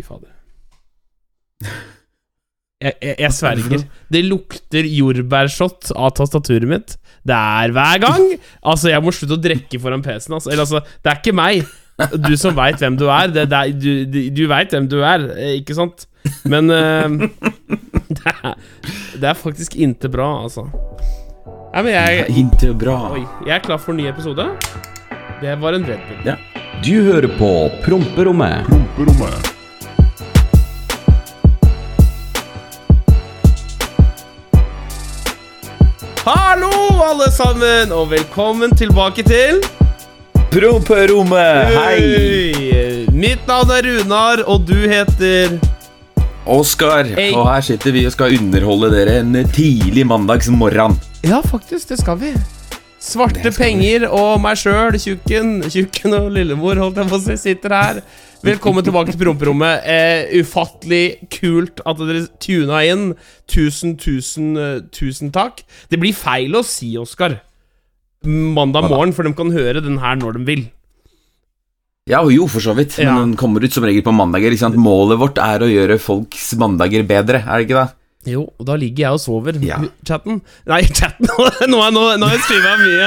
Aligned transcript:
fy 0.00 0.06
fader. 0.06 0.32
Jeg, 2.80 2.94
jeg, 3.04 3.16
jeg 3.20 3.36
sverger. 3.36 3.82
Det 4.08 4.22
lukter 4.24 4.86
jordbærshot 4.88 5.90
av 5.92 6.14
tastaturet 6.16 6.68
mitt. 6.68 6.96
Det 7.28 7.36
er 7.36 7.74
hver 7.76 8.00
gang. 8.00 8.24
Altså, 8.64 8.88
jeg 8.88 9.04
må 9.04 9.12
slutte 9.12 9.36
å 9.36 9.42
drikke 9.44 9.80
foran 9.82 10.04
PC-en. 10.04 10.38
Altså. 10.38 10.52
Eller, 10.54 10.64
altså, 10.64 10.80
det 11.04 11.12
er 11.12 11.20
ikke 11.20 11.36
meg. 11.36 11.68
Du 12.24 12.32
som 12.40 12.56
veit 12.56 12.80
hvem 12.80 12.96
du 12.96 13.04
er. 13.12 13.28
Det, 13.28 13.44
det 13.52 13.58
er 13.58 13.74
du 13.76 13.90
du, 14.08 14.20
du 14.32 14.46
veit 14.48 14.72
hvem 14.72 14.88
du 14.88 15.02
er, 15.04 15.26
eh, 15.36 15.58
ikke 15.58 15.76
sant? 15.76 16.06
Men 16.48 16.72
uh, 16.72 17.28
det, 18.16 18.32
er, 18.32 18.56
det 19.20 19.28
er 19.34 19.36
faktisk 19.36 19.76
inte 19.76 20.08
bra, 20.12 20.30
altså. 20.46 20.70
Nei, 21.70 21.84
men 21.84 21.92
jeg, 21.92 22.24
Inte 22.40 22.72
bra. 22.74 22.96
oi, 23.12 23.22
jeg 23.44 23.54
er 23.60 23.62
klar 23.68 23.78
for 23.78 23.92
en 23.92 24.00
ny 24.00 24.08
episode. 24.10 24.48
Det 25.44 25.54
var 25.60 25.76
en 25.76 25.86
Red 25.86 26.02
Bull. 26.08 26.26
Ja. 26.32 26.40
Du 26.80 26.94
hører 27.04 27.28
på 27.36 27.52
Promperommet. 27.84 28.64
Promperommet. 28.66 29.59
Hallo, 36.30 36.70
alle 37.02 37.26
sammen, 37.34 37.90
og 37.90 38.04
velkommen 38.12 38.70
tilbake 38.78 39.24
til 39.26 39.56
Promperommet! 40.52 41.72
Hei! 41.74 43.06
Mitt 43.10 43.42
navn 43.50 43.72
er 43.74 43.88
Runar, 43.88 44.44
og 44.46 44.62
du 44.68 44.76
heter 44.78 45.56
Oskar. 46.46 47.10
Hey. 47.18 47.32
Og 47.34 47.48
her 47.50 47.66
sitter 47.66 47.96
vi 47.96 48.04
og 48.06 48.14
skal 48.14 48.36
underholde 48.38 48.92
dere 48.94 49.16
en 49.24 49.40
tidlig 49.50 50.06
mandagsmorgen. 50.06 50.94
Ja, 51.26 51.42
faktisk, 51.50 51.90
det 51.90 51.98
skal 51.98 52.22
vi. 52.22 52.30
Svarte 53.00 53.48
penger 53.56 54.04
og 54.12 54.42
meg 54.44 54.58
sjøl, 54.60 54.96
tjukken, 55.00 55.60
tjukken 55.72 56.12
og 56.18 56.26
lillemor, 56.34 56.76
holdt 56.82 56.98
jeg 57.00 57.08
på 57.08 57.16
å 57.16 57.22
si, 57.24 57.36
sitter 57.40 57.72
her. 57.72 58.00
Velkommen 58.44 58.84
tilbake 58.84 59.12
til 59.14 59.20
promperommet. 59.22 59.86
Eh, 59.88 60.34
ufattelig 60.40 61.16
kult 61.32 61.80
at 61.88 62.00
dere 62.00 62.26
tuna 62.40 62.82
inn. 62.88 63.06
Tusen, 63.48 63.94
tusen, 64.00 64.50
eh, 64.56 64.82
tusen 64.92 65.32
takk. 65.32 65.62
Det 65.88 66.00
blir 66.00 66.12
feil 66.16 66.52
å 66.56 66.64
si, 66.64 66.92
Oskar. 67.00 67.38
Mandag 68.24 68.90
morgen, 68.92 69.14
for 69.16 69.24
de 69.24 69.32
kan 69.36 69.52
høre 69.52 69.80
den 69.84 69.96
her 70.04 70.16
når 70.20 70.36
de 70.36 70.44
vil. 70.44 70.64
Ja, 72.08 72.20
jo, 72.28 72.46
for 72.48 72.60
så 72.60 72.74
vidt. 72.76 72.98
Men 72.98 73.06
Ja. 73.06 73.18
den 73.20 73.36
kommer 73.36 73.64
ut 73.64 73.72
som 73.72 73.84
regel 73.84 74.02
på 74.02 74.12
mandager. 74.12 74.50
Ikke 74.52 74.58
sant? 74.66 74.76
Målet 74.76 75.18
vårt 75.18 75.38
er 75.38 75.60
å 75.60 75.68
gjøre 75.72 75.98
folks 76.00 76.52
mandager 76.56 77.02
bedre, 77.06 77.44
er 77.46 77.58
det 77.64 77.68
ikke 77.68 77.80
det? 77.86 77.94
Jo, 78.28 78.42
og 78.60 78.66
da 78.68 78.74
ligger 78.76 79.06
jeg 79.06 79.16
og 79.16 79.20
sover. 79.22 79.56
Ja. 79.64 79.78
Chatten 80.04 80.42
Nei, 80.68 80.82
chatten! 80.98 81.24
Nå 81.72 81.78
har 81.80 82.34
jeg 82.34 82.42
streama 82.44 82.74
mye. 82.82 83.06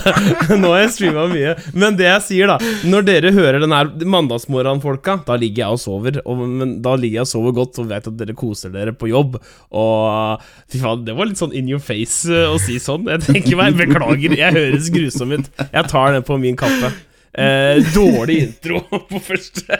Nå 0.60 0.72
har 0.74 0.82
jeg 0.82 0.90
streama 0.98 1.24
mye. 1.32 1.54
Men 1.80 1.96
det 1.96 2.04
jeg 2.04 2.24
sier, 2.26 2.52
da 2.52 2.58
Når 2.92 3.06
dere 3.08 3.32
hører 3.32 3.64
den 3.64 3.72
her 3.72 3.88
mandagsmorgenfolka, 4.04 5.16
da 5.24 5.38
ligger 5.40 5.64
jeg 5.64 5.78
og 5.78 5.80
sover. 5.80 6.20
Og, 6.28 6.44
men 6.60 6.76
da 6.84 6.92
ligger 7.00 7.22
jeg 7.22 7.28
og 7.28 7.32
sover 7.32 7.56
godt 7.56 7.80
og 7.80 7.88
vet 7.94 8.12
at 8.12 8.20
dere 8.20 8.36
koser 8.36 8.76
dere 8.76 8.92
på 8.92 9.08
jobb. 9.08 9.40
Og 9.72 10.46
fy 10.68 10.84
faen, 10.84 11.08
det 11.08 11.16
var 11.16 11.32
litt 11.32 11.40
sånn 11.40 11.56
in 11.56 11.72
your 11.72 11.80
face 11.80 12.28
eh, 12.28 12.44
å 12.52 12.60
si 12.60 12.76
sånn. 12.82 13.08
Jeg 13.16 13.24
tenker 13.30 13.56
meg, 13.64 13.80
Beklager, 13.80 14.36
jeg 14.44 14.58
høres 14.60 14.92
grusom 14.92 15.38
ut. 15.38 15.48
Jeg 15.70 15.88
tar 15.88 16.18
den 16.18 16.26
på 16.28 16.36
min 16.42 16.60
kappe. 16.60 16.92
Eh, 17.32 17.80
dårlig 17.96 18.42
intro 18.44 18.84
på 19.08 19.24
første. 19.24 19.72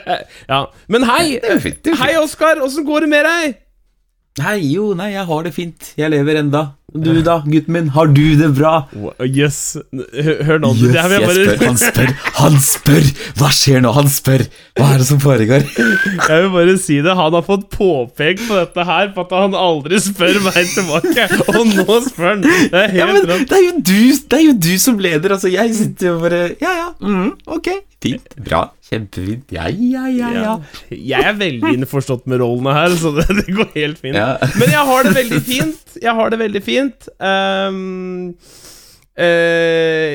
Ja. 0.49 0.63
Men 0.89 1.05
hei! 1.05 1.35
Hei, 2.01 2.15
Oskar. 2.17 2.65
Åssen 2.65 2.87
går 2.89 3.05
det 3.05 3.13
med 3.19 3.29
deg? 3.29 3.59
Hei, 4.39 4.61
jo, 4.63 4.93
nei, 4.95 5.09
jeg 5.11 5.27
har 5.27 5.41
det 5.43 5.51
fint. 5.51 5.89
Jeg 5.99 6.07
lever 6.13 6.37
enda. 6.39 6.69
Du 6.91 7.17
da, 7.23 7.37
gutten 7.43 7.73
min, 7.75 7.89
har 7.91 8.07
du 8.15 8.21
det 8.39 8.47
bra? 8.55 8.85
Jøss. 9.27 9.57
Hør, 9.91 10.37
hør 10.47 10.61
nå. 10.63 10.69
Yes, 10.79 10.95
jeg 10.95 11.23
bare... 11.25 11.43
spør, 11.43 11.59
han 11.65 11.79
spør, 11.81 12.13
han 12.37 12.55
spør! 12.63 13.09
Hva 13.41 13.49
skjer 13.55 13.83
nå? 13.83 13.91
Han 13.95 14.07
spør! 14.11 14.45
Hva 14.79 14.87
er 14.93 15.03
det 15.03 15.07
som 15.09 15.19
foregår? 15.23 15.67
Jeg 15.67 16.45
vil 16.45 16.49
bare 16.55 16.77
si 16.79 17.01
det. 17.03 17.15
Han 17.19 17.35
har 17.35 17.43
fått 17.47 17.67
påpekt 17.75 18.47
på 18.47 18.55
dette 18.55 18.87
her 18.87 19.11
på 19.15 19.27
at 19.27 19.35
han 19.35 19.59
aldri 19.59 19.99
spør 20.03 20.39
meg 20.47 20.59
tilbake. 20.77 21.27
Og 21.51 21.61
nå 21.67 22.01
spør 22.07 22.29
han. 22.29 22.47
Det 22.47 22.85
er 22.85 22.97
Ja, 23.01 23.11
men 23.11 23.27
det 23.27 23.59
er 23.59 23.65
jo 23.67 23.77
du, 23.83 23.97
det 24.31 24.39
er 24.39 24.45
jo 24.47 24.59
du 24.63 24.73
som 24.87 24.99
leder, 25.07 25.35
altså. 25.35 25.51
Jeg 25.51 25.75
sitter 25.75 26.13
jo 26.13 26.19
bare 26.23 26.43
Ja, 26.63 26.71
ja, 26.85 26.91
mm, 27.03 27.33
ok. 27.59 27.73
Fint. 28.03 28.31
Bra. 28.47 28.69
Kjempefint. 28.91 29.53
Ja, 29.55 29.69
ja, 29.71 30.07
ja, 30.11 30.31
ja. 30.35 30.55
Jeg 30.91 31.23
er 31.29 31.37
veldig 31.39 31.71
innforstått 31.77 32.25
med 32.27 32.41
rollene 32.43 32.73
her, 32.75 32.95
så 32.99 33.13
det, 33.15 33.27
det 33.37 33.55
går 33.55 33.71
helt 33.77 34.01
fint. 34.03 34.17
Ja. 34.19 34.35
Men 34.59 34.73
jeg 34.73 34.83
har 34.91 35.07
det 35.07 35.15
veldig 35.15 35.41
fint. 35.47 35.95
Jeg 36.01 36.17
har 36.17 36.33
det 36.33 36.39
veldig 36.41 36.63
fint. 36.65 37.07
Um, 37.23 38.35
uh, 39.15 40.11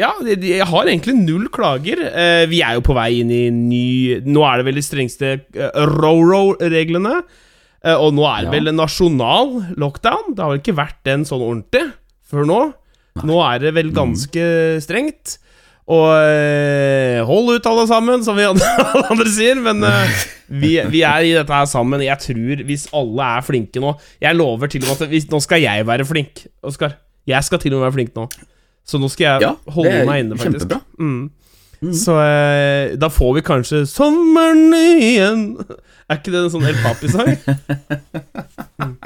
ja, 0.00 0.10
jeg 0.32 0.68
har 0.72 0.88
egentlig 0.88 1.18
null 1.20 1.46
klager. 1.52 2.00
Uh, 2.16 2.48
vi 2.48 2.64
er 2.64 2.80
jo 2.80 2.86
på 2.88 2.96
vei 2.96 3.10
inn 3.20 3.32
i 3.32 3.44
ny 3.52 3.86
Nå 4.24 4.44
er 4.48 4.60
det 4.60 4.68
vel 4.70 4.80
de 4.80 4.88
strengeste 4.88 5.36
uh, 5.60 5.84
ro-ro-reglene. 5.92 7.20
Eh, 7.82 7.98
og 7.98 8.14
nå 8.14 8.26
er 8.30 8.46
det 8.46 8.54
vel 8.54 8.70
en 8.70 8.78
nasjonal 8.78 9.56
lockdown. 9.80 10.32
Det 10.36 10.42
har 10.42 10.52
vel 10.52 10.62
ikke 10.62 10.78
vært 10.78 11.12
en 11.12 11.26
sånn 11.26 11.42
ordentlig 11.42 11.88
før 12.30 12.48
nå. 12.48 12.60
Nå 13.28 13.38
er 13.44 13.64
det 13.66 13.74
vel 13.76 13.90
ganske 13.94 14.44
strengt. 14.84 15.36
Og 15.90 16.06
eh, 16.14 17.18
hold 17.26 17.56
ut, 17.56 17.66
alle 17.66 17.86
sammen, 17.90 18.22
som 18.24 18.36
vi 18.38 18.44
alle 18.46 18.68
andre 19.10 19.26
sier. 19.34 19.58
Men 19.64 19.82
eh, 19.88 20.14
vi, 20.62 20.76
vi 20.92 21.02
er 21.02 21.26
i 21.26 21.34
dette 21.34 21.52
her 21.52 21.66
sammen. 21.66 22.04
Jeg 22.06 22.18
tror, 22.22 22.62
hvis 22.68 22.86
alle 22.94 23.28
er 23.38 23.42
flinke 23.46 23.82
nå 23.82 23.94
Jeg 24.22 24.36
lover 24.38 24.70
til 24.70 24.84
og 24.86 24.92
med 24.92 25.02
at 25.08 25.12
hvis, 25.12 25.26
nå 25.32 25.40
skal 25.42 25.62
jeg 25.64 25.86
være 25.88 26.06
flink, 26.08 26.46
Oskar. 26.62 26.98
Jeg 27.26 27.44
skal 27.46 27.58
til 27.62 27.74
og 27.74 27.80
med 27.82 27.88
være 27.90 27.98
flink 28.00 28.14
nå. 28.18 28.28
Så 28.86 28.98
nå 28.98 29.06
skal 29.12 29.24
jeg 29.28 29.46
Ja, 29.48 29.52
holde 29.70 30.00
meg 30.08 30.24
inne, 30.24 30.38
faktisk. 30.38 30.66
kjempebra. 30.66 30.80
Mm. 30.98 31.30
Så 31.98 32.14
eh, 32.22 32.92
da 32.98 33.08
får 33.10 33.32
vi 33.34 33.40
kanskje 33.42 33.80
'Sommeren 33.90 34.70
igjen'. 34.70 35.48
Er 36.10 36.18
ikke 36.20 36.30
det 36.34 36.44
en 36.44 36.52
sånn 36.54 36.66
El 36.70 36.78
Papi-sang? 36.82 37.34
Mm. 38.82 38.96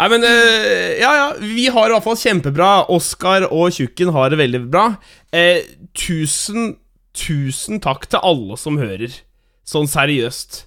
Nei, 0.00 0.06
men 0.10 0.24
eh, 0.26 0.96
Ja, 0.98 1.10
ja. 1.14 1.26
Vi 1.38 1.68
har 1.70 1.86
i 1.88 1.92
hvert 1.94 2.04
fall 2.04 2.16
kjempebra. 2.18 2.70
Oskar 2.92 3.46
og 3.54 3.70
Tjukken 3.76 4.10
har 4.16 4.32
det 4.32 4.38
veldig 4.40 4.60
bra. 4.72 4.86
Eh, 5.30 5.60
tusen, 5.96 6.76
tusen 7.16 7.80
takk 7.82 8.06
til 8.10 8.20
alle 8.22 8.56
som 8.60 8.78
hører. 8.80 9.12
Sånn 9.66 9.88
seriøst. 9.90 10.66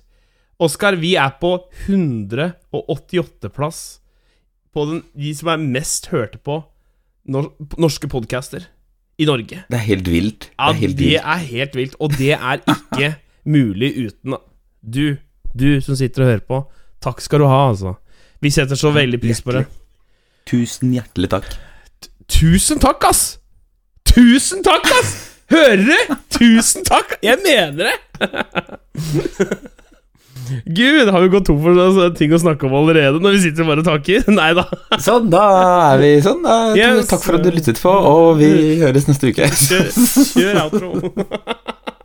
Oskar, 0.60 0.98
vi 1.00 1.14
er 1.16 1.32
på 1.40 1.54
188.-plass 1.88 3.80
på 4.76 4.86
den, 4.90 5.00
de 5.16 5.32
som 5.38 5.54
er 5.54 5.64
mest 5.78 6.10
hørte 6.12 6.38
på 6.44 6.60
nor 7.30 7.54
norske 7.80 8.10
podcaster 8.12 8.68
i 9.20 9.28
Norge. 9.28 9.64
Det 9.70 9.78
er 9.78 9.86
helt 9.86 10.12
vilt. 10.12 10.50
Ja, 10.58 10.70
det 10.70 10.76
er 10.76 10.82
helt 10.82 10.98
det 11.00 11.06
vilt. 11.06 11.24
er 11.24 11.48
helt 11.54 11.80
vilt, 11.80 11.96
og 12.00 12.18
det 12.20 12.34
er 12.36 12.62
ikke 12.76 13.14
mulig 13.56 13.94
uten 13.98 14.38
du, 14.80 15.18
du 15.56 15.82
som 15.84 15.98
sitter 16.00 16.24
og 16.24 16.32
hører 16.34 16.46
på. 16.48 16.62
Takk 17.04 17.24
skal 17.24 17.44
du 17.44 17.48
ha, 17.48 17.70
altså. 17.72 17.96
Vi 18.44 18.52
setter 18.52 18.80
så 18.80 18.92
veldig 18.96 19.20
pris 19.20 19.42
på 19.44 19.56
det. 19.56 19.66
Tusen 20.48 20.94
hjertelig 20.96 21.32
takk. 21.32 21.48
Tusen 22.30 22.80
takk, 22.80 23.04
ass! 23.10 23.39
Tusen 24.14 24.64
takk, 24.66 24.88
ass! 25.00 25.12
Hører 25.50 25.81
du? 25.86 26.16
Tusen 26.34 26.86
takk! 26.88 27.16
Jeg 27.25 27.38
mener 27.46 27.90
det! 27.90 27.96
Gud, 30.66 31.09
har 31.14 31.22
vi 31.22 31.30
gått 31.30 31.46
tom 31.46 31.59
for 31.62 32.09
ting 32.18 32.31
å 32.34 32.40
snakke 32.42 32.66
om 32.66 32.74
allerede 32.80 33.19
når 33.22 33.36
vi 33.36 33.42
sitter 33.44 33.68
bare 33.68 33.84
og 33.84 33.88
takker? 33.90 34.25
Nei 34.40 34.50
da. 34.58 34.64
Sånn, 35.02 35.28
da 35.30 35.44
er 35.92 36.02
vi 36.02 36.12
sånn. 36.25 36.42
Da, 36.46 36.56
Yes. 36.78 37.09
Takk 37.12 37.22
for 37.25 37.38
at 37.38 37.46
du 37.46 37.52
lyttet 37.53 37.81
på, 37.81 37.92
og 37.94 38.40
vi 38.42 38.50
høres 38.81 39.06
neste 39.09 39.30
uke. 39.30 39.46
Kjør, 39.46 39.92
kjør 40.34 40.62
outro. 40.64 40.90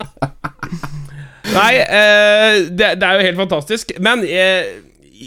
Nei, 1.55 1.71
eh, 1.79 2.65
det, 2.73 2.91
det 2.99 3.07
er 3.07 3.17
jo 3.19 3.25
helt 3.29 3.41
fantastisk. 3.45 3.95
Men 4.03 4.21
eh, 4.25 4.75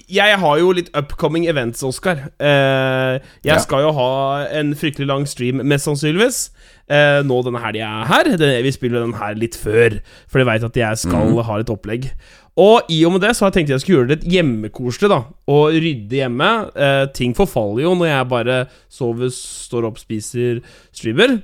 jeg 0.09 0.38
har 0.41 0.59
jo 0.60 0.72
litt 0.76 0.91
upcoming 0.97 1.47
events, 1.49 1.82
Oskar. 1.87 2.28
Eh, 2.41 3.19
jeg 3.44 3.54
Ja. 3.54 3.59
skal 3.59 3.82
jo 3.87 3.93
ha 3.93 4.47
en 4.53 4.75
fryktelig 4.75 5.06
lang 5.06 5.26
stream, 5.26 5.56
mest 5.66 5.87
sannsynligvis. 5.87 6.50
Eh, 6.91 7.22
nå 7.22 7.43
denne 7.44 7.60
helga 7.60 8.04
her. 8.09 8.37
Det, 8.37 8.62
vi 8.65 8.71
spiller 8.72 9.00
den 9.04 9.15
her 9.15 9.34
litt 9.34 9.56
før, 9.56 10.00
for 10.29 10.38
de 10.38 10.44
veit 10.49 10.64
at 10.64 10.76
jeg 10.76 10.99
skal 10.99 11.31
mm. 11.32 11.43
ha 11.44 11.58
et 11.61 11.70
opplegg. 11.70 12.11
Og 12.58 12.82
i 12.90 13.05
og 13.06 13.12
med 13.12 13.20
det 13.23 13.37
så 13.37 13.44
har 13.44 13.52
jeg 13.52 13.61
tenkt 13.61 13.70
jeg 13.70 13.81
skulle 13.85 13.99
gjøre 14.00 14.08
det 14.08 14.17
litt 14.25 14.32
hjemmekoselig, 14.35 15.08
da. 15.12 15.19
Og 15.46 15.73
rydde 15.79 16.17
hjemme. 16.19 16.49
Eh, 16.75 17.06
ting 17.14 17.34
forfaller 17.38 17.82
jo 17.84 17.94
når 17.94 18.08
jeg 18.11 18.29
bare 18.29 18.56
sover, 18.91 19.31
står 19.31 19.87
opp, 19.87 19.99
spiser, 19.99 20.61
streamer. 20.93 21.41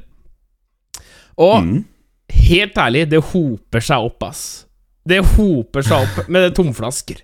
Og 1.39 1.63
Mm. 1.63 1.85
helt 2.31 2.75
ærlig, 2.75 3.09
det 3.11 3.23
hoper 3.23 3.81
seg 3.81 3.99
opp, 4.05 4.23
ass. 4.23 4.67
Det 5.07 5.21
hoper 5.37 5.83
seg 5.83 6.03
opp 6.07 6.29
med 6.29 6.55
tomflasker. 6.55 7.21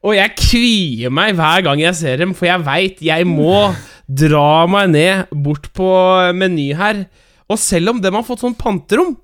Og 0.00 0.16
jeg 0.16 0.36
kvier 0.38 1.12
meg 1.12 1.34
hver 1.36 1.64
gang 1.66 1.80
jeg 1.82 1.96
ser 1.98 2.20
dem, 2.22 2.32
for 2.36 2.48
jeg 2.48 2.64
veit 2.64 3.02
jeg 3.04 3.26
må 3.28 3.70
dra 4.08 4.64
meg 4.70 4.92
ned 4.94 5.32
bort 5.44 5.68
på 5.76 5.88
Meny 6.36 6.70
her. 6.76 7.04
Og 7.50 7.60
selv 7.60 7.94
om 7.94 8.00
dem 8.02 8.16
har 8.16 8.24
fått 8.26 8.44
sånn 8.44 8.56
panterom, 8.56 9.16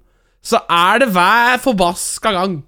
så 0.45 0.61
er 0.71 1.03
det 1.03 1.13
hver 1.15 1.61
forbaska 1.63 2.33
gang. 2.37 2.59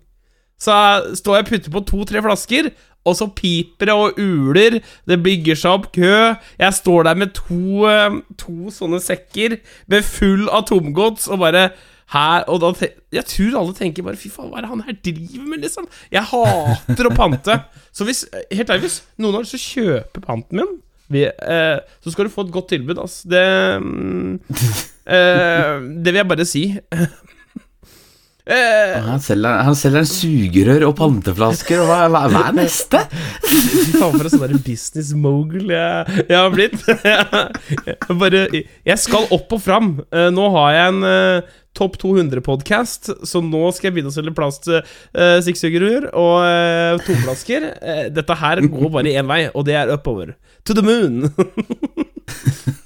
Så 0.58 0.74
står 1.20 1.36
jeg 1.36 1.44
og 1.44 1.50
putter 1.52 1.74
på 1.74 1.84
to-tre 1.86 2.22
flasker, 2.24 2.70
og 3.06 3.14
så 3.16 3.28
piper 3.32 3.88
det 3.88 3.94
og 3.94 4.18
uler. 4.18 4.80
Det 5.08 5.20
bygger 5.22 5.58
seg 5.58 5.76
opp 5.76 5.90
kø. 5.94 6.14
Jeg 6.58 6.78
står 6.80 7.06
der 7.08 7.20
med 7.20 7.36
to, 7.36 7.86
eh, 7.88 8.18
to 8.40 8.72
sånne 8.74 9.00
sekker 9.04 9.60
med 9.86 10.04
full 10.04 10.48
atomgods 10.50 11.28
og 11.28 11.44
bare 11.44 11.70
Her, 12.08 12.46
og 12.48 12.62
da 12.62 12.72
Jeg 13.12 13.24
tror 13.28 13.58
alle 13.60 13.76
tenker 13.76 14.06
bare 14.06 14.16
Fy 14.16 14.30
faen, 14.32 14.48
hva 14.48 14.60
er 14.60 14.64
det 14.64 14.72
han 14.72 14.84
her 14.86 14.96
driver 15.04 15.48
med, 15.50 15.64
liksom? 15.66 15.88
Jeg 16.14 16.24
hater 16.30 17.08
å 17.08 17.14
pante. 17.16 17.58
Så 17.92 18.06
hvis 18.08 18.24
Helt 18.32 18.70
ærlig, 18.70 18.88
hvis 18.88 19.02
noen 19.20 19.36
har 19.36 19.44
lyst 19.44 19.56
til 19.58 19.60
å 19.60 19.68
kjøpe 19.68 20.24
panten 20.24 20.62
min 20.62 20.76
vi, 21.08 21.22
eh, 21.24 21.78
så 22.04 22.12
skal 22.12 22.28
du 22.28 22.32
få 22.34 22.44
et 22.44 22.52
godt 22.52 22.68
tilbud, 22.74 22.98
ass. 23.00 23.22
Det 23.24 23.40
mm, 23.80 24.34
eh, 25.08 25.78
Det 26.04 26.12
vil 26.12 26.18
jeg 26.20 26.28
bare 26.28 26.44
si. 26.44 26.64
eh, 28.44 28.98
Han 29.06 29.22
selger, 29.24 29.62
han 29.64 29.78
selger 29.78 30.02
en 30.02 30.10
sugerør 30.10 30.84
og 30.90 30.98
panteflasker, 30.98 31.80
og 31.80 31.88
hva, 31.88 32.02
hva, 32.12 32.26
hva 32.32 32.42
er 32.50 32.58
neste? 32.58 33.00
Fy 33.40 33.94
faen, 33.94 34.18
for 34.18 34.28
en 34.28 34.34
sånn 34.34 34.60
business 34.66 35.14
mogul 35.16 35.72
jeg, 35.72 36.20
jeg 36.28 36.36
har 36.36 36.52
blitt. 36.52 36.76
Jeg 37.88 38.18
bare 38.20 38.44
Jeg 38.52 38.98
skal 39.00 39.32
opp 39.32 39.56
og 39.56 39.64
fram. 39.64 39.94
Eh, 40.12 40.28
Nå 40.34 40.50
har 40.58 40.76
jeg 40.76 40.92
en 40.92 41.08
eh, 41.08 41.56
Topp 41.78 41.98
200-podkast, 42.02 43.12
så 43.28 43.42
nå 43.44 43.68
skal 43.74 43.88
jeg 43.88 43.96
begynne 43.96 44.10
å 44.10 44.16
selge 44.16 44.34
plaststikksuggerør 44.34 46.08
og 46.10 46.34
uh, 46.42 47.04
tomflasker. 47.06 47.68
Uh, 47.78 48.04
dette 48.14 48.38
her 48.40 48.62
går 48.66 48.92
bare 48.98 49.14
én 49.14 49.28
vei, 49.30 49.44
og 49.52 49.66
det 49.68 49.76
er 49.78 49.94
oppover. 49.94 50.34
To 50.66 50.74
the 50.74 50.84
moon. 50.84 51.28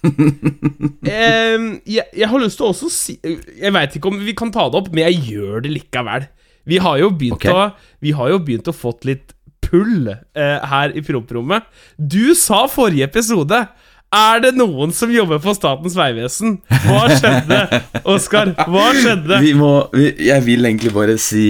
um, 0.04 1.66
jeg, 1.88 2.04
jeg 2.12 2.28
har 2.30 2.42
lyst 2.42 2.60
til 2.60 2.66
å 2.68 2.70
også 2.70 2.88
si 2.92 3.16
Jeg 3.18 3.72
veit 3.74 3.96
ikke 3.98 4.10
om 4.12 4.20
vi 4.22 4.34
kan 4.38 4.52
ta 4.54 4.68
det 4.70 4.78
opp, 4.78 4.90
men 4.92 5.08
jeg 5.08 5.32
gjør 5.32 5.64
det 5.64 5.72
likevel. 5.78 6.28
Vi 6.68 6.78
har 6.82 7.00
jo 7.00 7.10
begynt, 7.10 7.40
okay. 7.40 7.50
å, 7.50 7.96
vi 8.04 8.12
har 8.14 8.30
jo 8.30 8.42
begynt 8.44 8.70
å 8.70 8.76
fått 8.76 9.08
litt 9.08 9.34
pull 9.72 10.10
eh, 10.12 10.58
her 10.68 10.92
i 10.94 11.02
promperommet. 11.04 11.66
Du 11.96 12.34
sa 12.38 12.66
forrige 12.70 13.08
episode 13.08 13.64
Er 14.12 14.42
det 14.44 14.50
noen 14.58 14.90
som 14.92 15.08
jobber 15.08 15.38
på 15.40 15.54
Statens 15.56 15.94
vegvesen? 15.96 16.58
Hva 16.84 17.06
skjedde, 17.16 17.60
Oskar? 18.12 18.50
Hva 18.68 18.90
skjedde? 18.92 19.38
Vi 19.40 19.54
må, 19.56 19.70
vi, 19.96 20.10
jeg 20.26 20.44
vil 20.44 20.68
egentlig 20.68 20.92
bare 20.92 21.14
si 21.20 21.44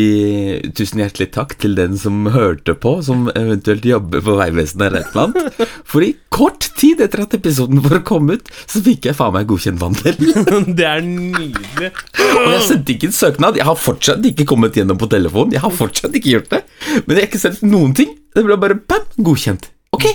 tusen 0.78 1.02
hjertelig 1.02 1.32
takk 1.34 1.56
til 1.58 1.74
den 1.78 1.98
som 1.98 2.28
hørte 2.30 2.76
på, 2.78 2.94
som 3.02 3.26
eventuelt 3.34 3.88
jobber 3.88 4.22
på 4.22 4.38
Vegvesenet 4.38 4.86
eller 4.86 5.02
et 5.02 5.10
eller 5.10 5.26
annet. 5.26 5.74
Fordi 5.90 6.12
kort 6.30 6.70
tid 6.78 7.02
etter 7.02 7.24
at 7.26 7.34
episoden 7.34 7.82
vår 7.82 8.04
kom 8.06 8.30
ut, 8.30 8.54
så 8.70 8.82
fikk 8.86 9.10
jeg 9.10 9.18
faen 9.18 9.34
meg 9.34 9.50
godkjent 9.50 9.82
vandel. 9.82 10.22
Det 10.78 10.86
er 10.86 11.02
nydelig. 11.02 11.92
Og 12.22 12.50
jeg 12.54 12.64
sendte 12.70 12.94
ikke 12.94 13.10
en 13.10 13.18
søknad. 13.18 13.58
Jeg 13.58 13.66
har 13.66 13.78
fortsatt 13.90 14.30
ikke 14.30 14.46
kommet 14.54 14.78
gjennom 14.78 15.02
på 15.02 15.10
telefon. 15.10 15.50
Jeg 15.50 15.66
har 15.66 15.74
fortsatt 15.74 16.14
ikke 16.14 16.36
gjort 16.36 16.52
det. 16.54 16.62
Men 17.04 17.16
jeg 17.16 17.24
har 17.24 17.30
ikke 17.32 17.42
sendt 17.42 17.64
noen 17.66 17.94
ting. 17.98 18.14
Det 18.32 18.46
ble 18.46 18.56
bare 18.60 18.78
bam, 18.78 19.08
godkjent. 19.18 19.72
Ok, 19.92 20.06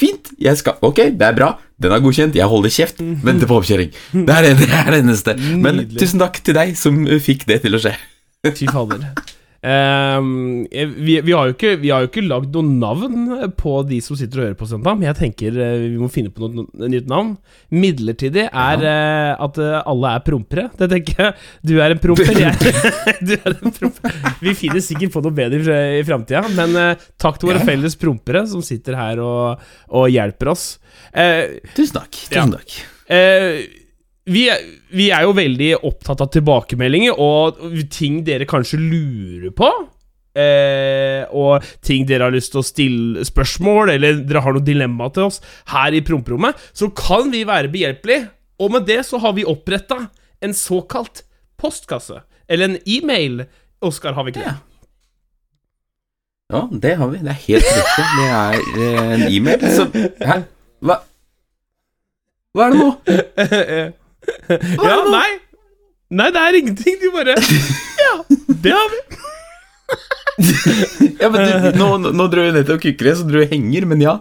fint. 0.00 0.32
Jeg 0.42 0.58
skal 0.60 0.76
Ok, 0.84 1.00
det 1.16 1.22
er 1.28 1.36
bra. 1.36 1.52
Den 1.80 1.92
er 1.92 2.00
godkjent. 2.04 2.36
Jeg 2.36 2.48
holder 2.48 2.72
kjeft. 2.72 3.00
Venter 3.00 3.48
på 3.48 3.58
oppkjøring. 3.60 3.90
Det 4.12 4.34
er 4.36 4.46
det, 4.48 4.52
det, 4.62 4.68
er 4.72 4.90
det 4.94 5.00
eneste. 5.04 5.36
Men 5.40 5.82
Nydelig. 5.82 6.00
tusen 6.00 6.20
takk 6.22 6.40
til 6.44 6.56
deg 6.56 6.76
som 6.80 7.02
fikk 7.24 7.46
det 7.48 7.62
til 7.64 7.76
å 7.76 7.80
skje. 7.82 7.94
Fy 8.46 8.68
fader. 8.70 9.08
Ehm, 9.66 10.66
vi, 10.70 11.16
vi 11.26 11.32
har 11.34 11.48
jo 11.48 11.54
ikke, 11.56 11.72
vi 11.82 11.90
har 11.90 12.06
lagd 12.28 12.54
noe 12.54 12.74
navn 12.78 13.50
på 13.58 13.72
de 13.88 13.98
som 14.04 14.18
sitter 14.18 14.38
og 14.38 14.44
hører 14.46 14.58
på 14.60 14.68
søndag, 14.70 14.98
men 14.98 15.08
jeg 15.08 15.18
tenker 15.18 15.56
eh, 15.58 15.86
vi 15.88 15.98
må 15.98 16.08
finne 16.12 16.30
på 16.30 16.46
noe, 16.46 16.66
noe 16.70 16.90
nytt 16.92 17.08
navn. 17.10 17.32
Midlertidig 17.74 18.46
er 18.46 18.84
eh, 18.86 19.32
at 19.46 19.58
eh, 19.62 19.78
alle 19.82 20.12
er 20.14 20.24
prompere. 20.26 20.68
Det 20.78 20.90
tenker 20.92 21.22
jeg. 21.24 21.46
Du 21.66 21.74
er 21.82 21.96
en 21.96 22.02
promper, 22.02 22.42
du 23.26 23.34
er 23.36 23.56
en 23.56 23.74
promper. 23.74 24.20
Vi 24.44 24.54
finner 24.58 24.84
sikkert 24.84 25.16
på 25.16 25.24
noe 25.24 25.34
bedre 25.34 25.80
i, 25.96 26.04
framtida, 26.06 26.44
men 26.54 26.76
uh, 26.76 27.08
takk 27.20 27.40
til 27.40 27.50
våre 27.50 27.62
Ja. 27.62 27.66
felles 27.66 27.96
prompere 27.98 28.44
som 28.46 28.62
sitter 28.64 28.94
her 28.98 29.22
og, 29.24 29.64
og 29.90 30.06
hjelper 30.12 30.52
oss. 30.52 30.66
Uh, 31.10 31.58
Tusen 31.74 31.98
takk. 31.98 32.20
Ja. 32.30 32.44
Tusen 32.44 32.54
takk. 32.54 32.78
Vi, 34.26 34.46
vi 34.90 35.10
er 35.14 35.22
jo 35.22 35.34
veldig 35.36 35.68
opptatt 35.86 36.24
av 36.24 36.32
tilbakemeldinger 36.34 37.18
og 37.22 37.60
ting 37.94 38.24
dere 38.26 38.48
kanskje 38.48 38.80
lurer 38.80 39.52
på. 39.54 39.68
Eh, 40.36 41.22
og 41.32 41.64
ting 41.86 42.04
dere 42.08 42.26
har 42.26 42.34
lyst 42.34 42.50
til 42.52 42.60
å 42.60 42.66
stille 42.66 43.24
spørsmål, 43.24 43.94
eller 43.94 44.18
dere 44.26 44.42
har 44.44 44.56
noe 44.56 44.66
dilemma 44.66 45.08
til 45.14 45.30
oss 45.30 45.38
her 45.72 45.94
i 45.96 46.02
promperommet, 46.04 46.58
så 46.76 46.90
kan 46.92 47.30
vi 47.32 47.44
være 47.48 47.70
behjelpelige. 47.72 48.26
Og 48.60 48.72
med 48.74 48.86
det 48.88 49.02
så 49.06 49.20
har 49.22 49.36
vi 49.36 49.46
oppretta 49.48 50.08
en 50.44 50.54
såkalt 50.56 51.22
postkasse. 51.60 52.20
Eller 52.48 52.72
en 52.72 52.80
e-mail. 52.84 53.44
Oskar, 53.84 54.16
har 54.16 54.26
vi 54.26 54.34
ikke 54.34 54.44
det? 54.44 54.56
Ja, 56.52 56.62
det 56.70 56.96
har 56.98 57.12
vi. 57.12 57.20
Det 57.22 57.32
er 57.32 57.44
helt 57.46 57.70
riktig. 57.76 58.08
Det 58.16 58.26
er 58.32 58.58
eh, 58.80 59.14
en 59.14 59.24
e-mail. 59.30 59.68
Så 59.76 59.86
Hæ? 59.94 60.40
Hva? 60.84 60.98
Hva 62.56 62.66
er 62.66 62.74
det 62.74 62.82
nå? 62.82 63.94
ja, 64.48 64.98
nei. 65.10 65.28
Nei, 66.16 66.28
det 66.30 66.42
er 66.42 66.58
ingenting. 66.60 66.98
De 67.02 67.10
bare 67.14 67.34
Ja, 68.06 68.12
det 68.46 68.74
har 68.76 68.92
vi. 68.92 69.00
Ja, 71.16 71.30
men 71.32 71.40
du, 71.40 71.78
nå, 71.80 71.88
nå 72.12 72.26
dro 72.30 72.44
vi 72.44 72.52
nettopp 72.54 72.82
kukkere, 72.82 73.14
så 73.16 73.24
dro 73.26 73.40
vi 73.40 73.48
henger, 73.54 73.86
men 73.88 74.02
ja. 74.04 74.16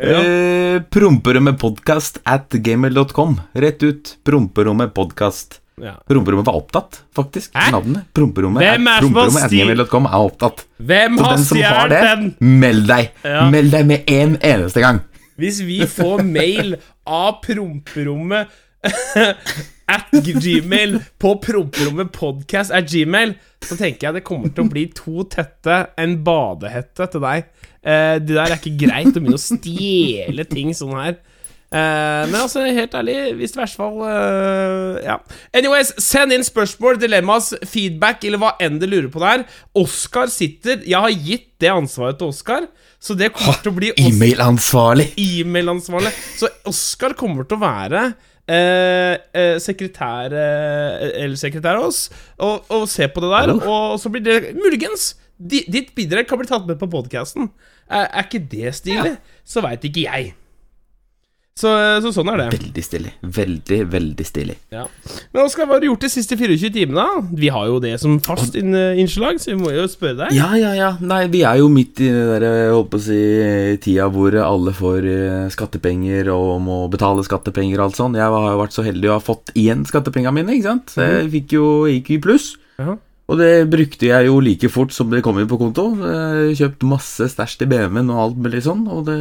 Eh, 0.00 0.78
promperommet 0.94 1.58
podcast 1.60 2.20
at 2.26 2.54
gmail.com. 2.54 3.38
Rett 3.64 3.82
ut. 3.84 4.14
Promperommet 4.26 4.94
podcast. 4.96 5.60
Ja. 5.78 5.94
Promperommet 6.08 6.46
var 6.48 6.56
opptatt, 6.58 7.02
faktisk. 7.14 7.52
Hæ? 7.54 7.70
Navnet. 7.76 8.08
Promperommet 8.16 8.64
Hvem 8.64 8.88
er 8.90 9.04
promperommet 9.04 9.44
at 9.46 9.52
gmail.com 9.54 10.08
er 10.10 10.24
opptatt. 10.30 10.64
Hvem 10.78 11.20
har 11.22 11.36
den 11.36 11.44
som 11.46 11.60
har 11.62 11.92
det, 11.92 12.00
den? 12.08 12.32
meld 12.64 12.88
deg. 12.88 13.12
Ja. 13.22 13.44
Meld 13.52 13.74
deg 13.76 13.86
med 13.92 14.10
en 14.10 14.38
eneste 14.40 14.82
gang. 14.82 15.02
Hvis 15.38 15.60
vi 15.62 15.84
får 15.86 16.24
mail 16.26 16.74
av 17.06 17.38
promperommet 17.44 18.50
at 19.98 20.12
gmail 20.12 20.98
på 21.20 21.32
promperommet 21.42 22.12
podcast 22.14 22.74
at 22.74 22.90
gmail, 22.90 23.34
så 23.64 23.78
tenker 23.78 24.08
jeg 24.08 24.18
det 24.18 24.26
kommer 24.26 24.52
til 24.52 24.66
å 24.66 24.72
bli 24.72 24.84
to 24.94 25.24
tette, 25.30 25.80
en 25.98 26.18
badehette 26.24 27.08
til 27.12 27.24
deg. 27.24 27.48
Uh, 27.82 28.18
det 28.20 28.34
der 28.34 28.44
er 28.44 28.58
ikke 28.58 28.76
greit 28.86 29.14
å 29.14 29.22
begynne 29.22 29.38
å 29.38 29.42
stjele 29.42 30.46
ting 30.50 30.74
sånn 30.76 30.96
her. 30.98 31.18
Uh, 31.68 32.24
men 32.30 32.38
altså, 32.40 32.62
helt 32.64 32.94
ærlig, 32.96 33.14
hvis 33.36 33.52
i 33.52 33.58
hvert 33.58 33.74
fall 33.76 33.98
uh, 34.00 34.94
Ja. 35.04 35.18
Anyways, 35.52 35.90
send 36.00 36.32
inn 36.32 36.46
spørsmål, 36.46 36.96
dilemmas, 37.02 37.50
feedback 37.68 38.24
eller 38.24 38.40
hva 38.40 38.54
enn 38.64 38.78
du 38.80 38.86
lurer 38.88 39.10
på 39.12 39.20
der. 39.20 39.44
Oskar 39.76 40.32
sitter 40.32 40.80
Jeg 40.88 40.96
har 40.96 41.12
gitt 41.12 41.50
det 41.60 41.68
ansvaret 41.74 42.16
til 42.20 42.32
Oskar, 42.32 42.70
så 42.96 43.16
det 43.18 43.34
kommer 43.36 43.60
til 43.60 43.74
å 43.74 43.76
bli 43.76 43.92
E-mailansvarlig. 44.00 45.10
e-mailansvarlig. 45.20 46.14
Så 46.40 46.48
Oskar 46.70 47.12
kommer 47.18 47.44
til 47.44 47.60
å 47.60 47.66
være 47.66 48.06
eh, 48.48 49.14
eh, 49.36 49.56
sekretær 49.62 50.32
eh, 50.32 51.06
Eller 51.22 51.38
sekretær 51.40 51.80
oss, 51.82 52.08
og, 52.38 52.66
og 52.72 52.88
se 52.90 53.08
på 53.08 53.22
det 53.24 53.30
der. 53.34 53.54
Og, 53.54 53.68
Og 53.68 54.00
så 54.00 54.12
blir 54.12 54.24
det 54.24 54.54
muligens 54.56 55.12
di, 55.38 55.62
Ditt 55.70 55.94
bidrag 55.94 56.26
kan 56.26 56.40
bli 56.40 56.48
tatt 56.50 56.66
med 56.66 56.80
på 56.80 56.90
podkasten. 56.90 57.50
Er, 57.88 58.08
er 58.08 58.26
ikke 58.26 58.42
det 58.50 58.74
stilig? 58.80 59.16
Så 59.46 59.62
veit 59.64 59.84
ikke 59.86 60.08
jeg. 60.08 60.34
Så, 61.58 61.70
så 62.04 62.12
sånn 62.14 62.28
er 62.30 62.44
det. 62.44 62.46
Veldig 62.54 62.82
stilig. 62.86 63.12
Veldig, 63.34 63.78
veldig 63.90 64.26
stilig. 64.26 64.54
Ja. 64.74 64.84
Men 65.34 65.42
Oskar, 65.42 65.66
hva 65.66 65.74
har 65.74 65.82
du 65.82 65.88
gjort 65.88 66.04
de 66.06 66.10
siste 66.12 66.36
24 66.38 66.70
timene? 66.76 67.06
Vi 67.34 67.50
har 67.50 67.66
jo 67.66 67.80
det 67.82 67.96
som 67.98 68.18
fast 68.22 68.54
inn, 68.58 68.70
innslag, 68.74 69.40
så 69.42 69.50
vi 69.50 69.58
må 69.58 69.72
jo 69.74 69.88
spørre 69.90 70.20
deg. 70.20 70.36
Ja, 70.38 70.52
ja, 70.60 70.70
ja. 70.78 70.92
Nei, 71.02 71.24
vi 71.32 71.42
er 71.48 71.58
jo 71.58 71.66
midt 71.72 71.98
i 72.04 72.12
det 72.14 72.22
der, 72.30 72.46
jeg 72.46 72.76
holdt 72.76 72.92
på 72.92 73.00
å 73.00 73.04
si, 73.08 73.18
tida 73.82 74.06
hvor 74.14 74.38
alle 74.38 74.74
får 74.76 75.10
eh, 75.10 75.50
skattepenger 75.54 76.30
og 76.34 76.60
må 76.62 76.78
betale 76.92 77.26
skattepenger 77.26 77.80
og 77.80 77.88
alt 77.88 77.98
sånn. 77.98 78.18
Jeg 78.18 78.30
har 78.38 78.48
jo 78.52 78.62
vært 78.62 78.78
så 78.78 78.86
heldig 78.86 79.10
å 79.10 79.18
ha 79.18 79.24
fått 79.24 79.52
igjen 79.58 79.82
skattepengene 79.88 80.36
mine, 80.38 80.54
ikke 80.60 80.70
sant. 80.70 80.94
Så 80.94 81.02
jeg 81.02 81.28
fikk 81.34 81.58
jo, 81.58 81.66
gikk 81.90 82.14
jo 82.14 82.20
i 82.20 82.24
pluss. 82.28 82.52
Ja. 82.78 82.94
Og 83.28 83.36
det 83.36 83.68
brukte 83.68 84.06
jeg 84.08 84.24
jo 84.24 84.38
like 84.40 84.70
fort 84.72 84.94
som 84.96 85.10
det 85.12 85.20
kom 85.24 85.36
inn 85.36 85.48
på 85.50 85.58
konto. 85.60 85.90
Jeg 86.00 86.54
Kjøpt 86.56 86.86
masse 86.88 87.26
stæsj 87.28 87.58
til 87.60 87.68
BMW-en 87.68 88.08
og 88.14 88.20
alt 88.22 88.38
mulig 88.40 88.62
sånn, 88.64 88.86
og 88.88 89.02
det 89.04 89.18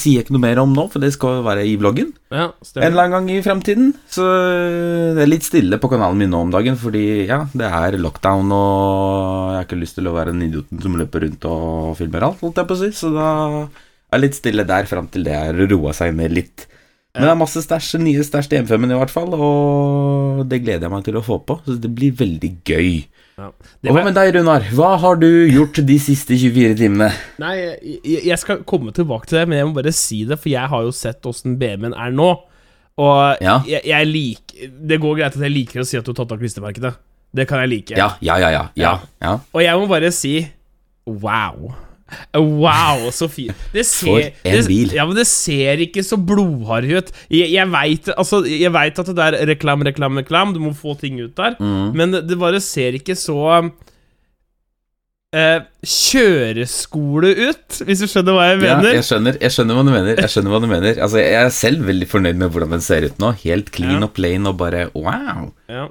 sier 0.00 0.22
jeg 0.22 0.24
ikke 0.24 0.36
noe 0.38 0.44
mer 0.46 0.60
om 0.62 0.72
nå, 0.72 0.86
for 0.88 1.04
det 1.04 1.10
skal 1.12 1.42
være 1.44 1.66
i 1.68 1.74
vloggen. 1.80 2.14
Ja, 2.32 2.46
En 2.80 2.86
eller 2.86 3.04
annen 3.04 3.14
gang 3.18 3.28
i 3.34 3.42
fremtiden. 3.44 3.92
Så 4.08 4.24
det 4.24 5.26
er 5.26 5.28
litt 5.28 5.44
stille 5.44 5.76
på 5.82 5.92
kanalen 5.92 6.22
min 6.24 6.32
nå 6.32 6.40
om 6.46 6.54
dagen, 6.54 6.80
fordi 6.80 7.26
ja, 7.28 7.42
det 7.52 7.68
er 7.68 8.00
lockdown, 8.00 8.56
og 8.56 9.52
jeg 9.52 9.58
har 9.60 9.68
ikke 9.68 9.82
lyst 9.84 10.00
til 10.00 10.08
å 10.08 10.16
være 10.16 10.32
den 10.32 10.48
idioten 10.48 10.80
som 10.80 10.96
løper 10.96 11.26
rundt 11.26 11.48
og 11.52 11.92
filmer 12.00 12.24
alt, 12.30 12.40
holdt 12.40 12.62
jeg 12.62 12.72
på 12.72 12.78
å 12.78 12.82
si. 12.86 12.92
Så 12.96 13.12
da 13.12 13.28
er 13.68 14.16
jeg 14.16 14.24
litt 14.24 14.40
stille 14.40 14.68
der 14.72 14.88
fram 14.88 15.12
til 15.12 15.28
det 15.28 15.36
har 15.36 15.60
roa 15.68 15.92
seg 15.96 16.16
ned 16.16 16.32
litt. 16.40 16.70
Men 17.12 17.26
det 17.28 17.32
er 17.34 17.40
masse 17.42 17.60
stæsj, 17.60 17.98
nye 18.00 18.24
stæsj 18.24 18.48
til 18.48 18.62
M5-en 18.64 18.94
i 18.94 18.96
hvert 18.96 19.12
fall, 19.12 19.34
og 19.36 20.46
det 20.48 20.62
gleder 20.64 20.88
jeg 20.88 20.92
meg 20.94 21.04
til 21.04 21.20
å 21.20 21.24
få 21.26 21.36
på. 21.44 21.58
Så 21.66 21.76
det 21.76 21.92
blir 21.92 22.16
veldig 22.16 22.54
gøy. 22.64 23.02
Ja. 23.38 23.48
Hva 23.88 24.02
med 24.04 24.14
deg, 24.16 24.34
Runar? 24.36 24.64
Hva 24.76 24.90
har 25.00 25.16
du 25.22 25.28
gjort 25.48 25.78
de 25.88 25.96
siste 26.02 26.36
24 26.36 26.74
timene? 26.78 27.08
Nei, 27.40 27.52
jeg, 28.04 28.24
jeg 28.28 28.38
skal 28.42 28.60
komme 28.68 28.92
tilbake 28.94 29.26
til 29.30 29.38
det, 29.40 29.46
men 29.48 29.58
jeg 29.58 29.68
må 29.70 29.76
bare 29.78 29.92
si 29.96 30.22
det, 30.28 30.36
for 30.42 30.52
jeg 30.52 30.68
har 30.68 30.84
jo 30.84 30.92
sett 30.94 31.24
åssen 31.30 31.56
BMW-en 31.60 31.96
er 31.96 32.12
nå. 32.12 32.28
Og 33.00 33.40
Ja. 33.40 33.54
jeg, 33.64 33.80
jeg 33.88 34.06
liker 34.10 34.72
Det 34.84 34.98
går 35.00 35.14
greit 35.16 35.32
at 35.38 35.40
jeg 35.46 35.54
liker 35.54 35.80
å 35.80 35.86
si 35.88 35.96
at 35.96 36.04
du 36.04 36.10
har 36.12 36.18
tatt 36.20 36.34
av 36.36 36.42
klistremerkene. 36.42 36.90
Det 37.32 37.46
kan 37.48 37.62
jeg 37.64 37.70
like. 37.72 37.96
Ja, 37.96 38.10
ja, 38.20 38.36
ja, 38.36 38.50
ja. 38.52 38.66
ja, 38.76 38.92
ja. 39.24 39.32
Og 39.56 39.62
jeg 39.64 39.80
må 39.80 39.88
bare 39.88 40.10
si 40.12 40.34
wow. 41.08 41.72
Wow, 42.36 43.08
så. 43.14 43.28
Det 43.72 43.84
For 43.90 44.20
ser, 44.20 44.66
bil. 44.68 44.88
det. 44.90 44.96
Ja, 44.98 45.06
men 45.06 45.16
det 45.16 45.26
ser 45.30 45.82
ikke 45.86 46.02
så 46.06 46.16
blodhard 46.18 46.84
ut. 46.90 47.12
Jeg, 47.30 47.50
jeg 47.54 47.70
veit 47.72 48.08
altså, 48.16 48.42
vet 48.44 48.98
at 49.04 49.12
det 49.16 49.28
er 49.30 49.38
reklam, 49.52 49.82
reklam, 49.86 50.18
reklam. 50.22 50.52
Du 50.56 50.60
må 50.60 50.74
få 50.76 50.96
ting 51.00 51.20
ut 51.22 51.34
der. 51.38 51.56
Mm. 51.60 51.92
Men 51.96 52.12
det, 52.18 52.38
bare 52.40 52.60
ser 52.64 52.98
ikke 52.98 53.14
så 53.18 53.38
eh, 55.32 55.62
kjøreskole 55.88 57.30
ut, 57.48 57.78
hvis 57.88 58.02
du 58.04 58.08
skjønner 58.10 58.36
hva 58.36 58.48
jeg 58.50 58.58
Ja, 58.66 58.76
mener. 58.78 58.96
jeg 58.98 59.06
skjønner, 59.08 59.38
jeg 59.40 59.54
skjønner 59.54 59.78
hva 59.78 59.84
du 59.86 59.92
mener. 59.94 60.20
Jeg 60.20 60.32
skjønner 60.34 60.52
hva 60.54 60.60
du 60.64 60.68
mener 60.70 61.00
Altså, 61.02 61.18
Jeg 61.22 61.38
er 61.40 61.48
selv 61.56 61.86
veldig 61.88 62.08
fornøyd 62.10 62.36
med 62.42 62.52
hvordan 62.52 62.74
den 62.76 62.84
ser 62.84 63.06
ut 63.08 63.18
nå. 63.22 63.32
Helt 63.44 63.72
clean 63.74 63.98
Ja. 64.00 64.06
og 64.08 64.14
plain 64.18 64.46
og 64.50 64.58
bare 64.60 64.88
wow. 64.94 65.50
Ja. 65.72 65.88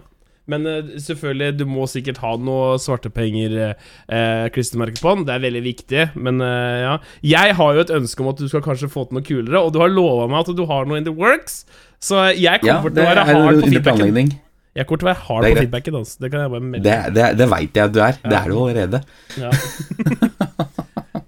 Men 0.49 0.65
eh, 0.65 0.93
selvfølgelig, 1.01 1.53
du 1.59 1.65
må 1.69 1.85
sikkert 1.89 2.21
ha 2.23 2.33
noe 2.41 2.77
svartepenger 2.81 3.57
eh, 3.61 4.45
klistremerke 4.53 5.01
på 5.01 5.15
den. 5.15 5.25
Det 5.27 5.35
er 5.35 5.43
veldig 5.45 5.63
viktig. 5.65 6.05
Men 6.17 6.41
eh, 6.45 6.77
ja. 6.85 6.95
Jeg 7.33 7.57
har 7.59 7.77
jo 7.77 7.85
et 7.85 7.95
ønske 8.01 8.23
om 8.23 8.31
at 8.33 8.41
du 8.41 8.47
skal 8.51 8.63
kanskje 8.65 8.89
få 8.91 9.05
til 9.07 9.19
noe 9.19 9.27
kulere, 9.27 9.61
og 9.61 9.75
du 9.75 9.81
har 9.83 9.91
lova 9.93 10.29
meg 10.31 10.41
at 10.43 10.55
du 10.57 10.63
har 10.69 10.89
noe 10.89 11.01
in 11.01 11.07
the 11.07 11.15
works. 11.15 11.63
Så 12.01 12.31
jeg 12.33 12.63
kommer 12.63 12.89
til 12.89 13.03
å 13.03 13.11
være 13.11 13.27
hard 13.29 13.61
på 13.61 13.69
feedbacken. 13.75 14.33
Jeg 14.71 14.87
kommer 14.87 15.01
til 15.01 15.07
å 15.07 15.11
være 15.11 15.25
hard 15.27 15.45
på 15.45 15.55
feedbacken. 15.59 15.99
Altså. 16.01 16.17
Det 16.23 16.31
kan 16.33 16.45
jeg 16.45 16.53
bare 16.55 16.67
melde. 16.71 16.83
Det, 16.87 17.15
det, 17.17 17.29
det 17.37 17.49
veit 17.53 17.77
jeg 17.77 17.91
at 17.91 17.95
du 17.95 18.01
er. 18.07 18.21
Det 18.25 18.37
er 18.39 18.49
du 18.49 18.57
allerede. 18.63 19.03
Ja. 19.37 19.53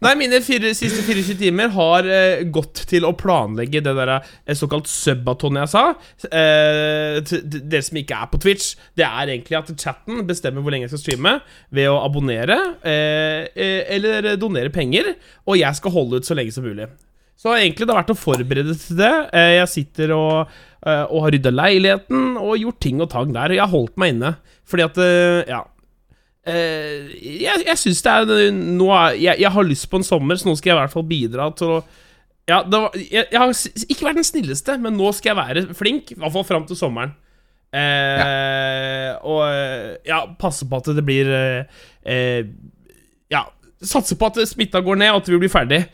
Nei, 0.03 0.13
mine 0.19 0.39
fire, 0.43 0.73
siste 0.75 0.99
24 1.05 1.35
timer 1.39 1.69
har 1.71 2.07
eh, 2.11 2.41
gått 2.51 2.81
til 2.89 3.05
å 3.07 3.13
planlegge 3.15 3.79
det 3.85 3.93
der 3.95 4.11
eh, 4.17 4.55
såkalt 4.57 4.89
subaton 4.91 5.59
jeg 5.61 5.71
sa. 5.71 5.83
Eh, 6.27 7.21
dere 7.23 7.81
som 7.87 7.99
ikke 8.01 8.17
er 8.19 8.31
på 8.33 8.41
Twitch, 8.43 8.73
det 8.99 9.05
er 9.07 9.31
egentlig 9.37 9.57
at 9.61 9.71
chatten 9.79 10.19
bestemmer 10.27 10.65
hvor 10.65 10.75
lenge 10.75 10.89
jeg 10.89 10.93
skal 10.95 11.03
streame 11.05 11.33
ved 11.73 11.87
å 11.91 12.01
abonnere 12.03 12.57
eh, 12.83 13.47
eh, 13.55 13.79
eller 13.95 14.33
donere 14.41 14.73
penger, 14.75 15.13
og 15.47 15.57
jeg 15.61 15.79
skal 15.79 15.95
holde 15.95 16.19
ut 16.19 16.27
så 16.27 16.35
lenge 16.35 16.51
som 16.55 16.67
mulig. 16.67 16.89
Så 17.39 17.55
egentlig 17.55 17.87
det 17.87 17.95
har 17.95 18.03
vært 18.03 18.13
å 18.13 18.19
forberede 18.19 18.75
til 18.79 18.99
det. 18.99 19.13
Eh, 19.35 19.55
Jeg 19.57 19.71
sitter 19.71 20.13
og, 20.15 20.51
og 20.85 21.19
har 21.25 21.33
rydda 21.33 21.51
leiligheten 21.51 22.35
og 22.39 22.53
gjort 22.59 22.77
ting 22.83 22.99
og 23.03 23.09
tang 23.11 23.31
der. 23.35 23.51
Og 23.51 23.57
jeg 23.57 23.63
har 23.65 23.71
holdt 23.73 23.97
meg 23.99 24.13
inne. 24.13 24.35
Fordi 24.69 24.85
at 24.85 24.99
Ja. 25.49 25.63
Eh, 26.43 27.11
jeg 27.23 27.61
jeg 27.63 27.79
syns 27.79 28.01
det 28.03 28.13
er 28.13 28.51
nå 28.51 28.89
er, 28.91 29.13
jeg, 29.15 29.39
jeg 29.45 29.51
har 29.55 29.63
lyst 29.63 29.87
på 29.87 30.01
en 30.01 30.03
sommer, 30.03 30.35
så 30.35 30.49
nå 30.49 30.57
skal 30.59 30.73
jeg 30.73 30.75
i 30.75 30.81
hvert 30.81 30.91
fall 30.91 31.05
bidra 31.07 31.47
til 31.55 31.77
å 31.77 31.83
Ja, 32.43 32.57
det 32.67 32.75
var, 32.75 32.95
jeg, 32.99 33.23
jeg 33.31 33.39
har 33.39 33.53
ikke 33.87 34.03
vært 34.09 34.19
den 34.19 34.27
snilleste, 34.27 34.75
men 34.83 34.97
nå 34.99 35.13
skal 35.15 35.31
jeg 35.31 35.39
være 35.39 35.75
flink. 35.79 36.11
I 36.11 36.17
hvert 36.19 36.33
fall 36.33 36.43
fram 36.43 36.65
til 36.67 36.75
sommeren. 36.75 37.13
Eh, 37.73 39.13
Og 39.23 39.39
eh, 39.47 39.93
ja, 40.05 40.19
passe 40.39 40.67
på 40.67 40.77
at 40.81 40.91
det 40.93 41.05
blir 41.07 41.31
uh, 41.31 41.63
eh, 42.05 42.43
Ja, 43.33 43.47
satse 43.81 44.17
på 44.19 44.27
at 44.29 44.41
smitta 44.51 44.83
går 44.83 44.99
ned, 44.99 45.13
og 45.15 45.23
at 45.23 45.31
vi 45.31 45.39
blir 45.41 45.53
ferdig. 45.53 45.85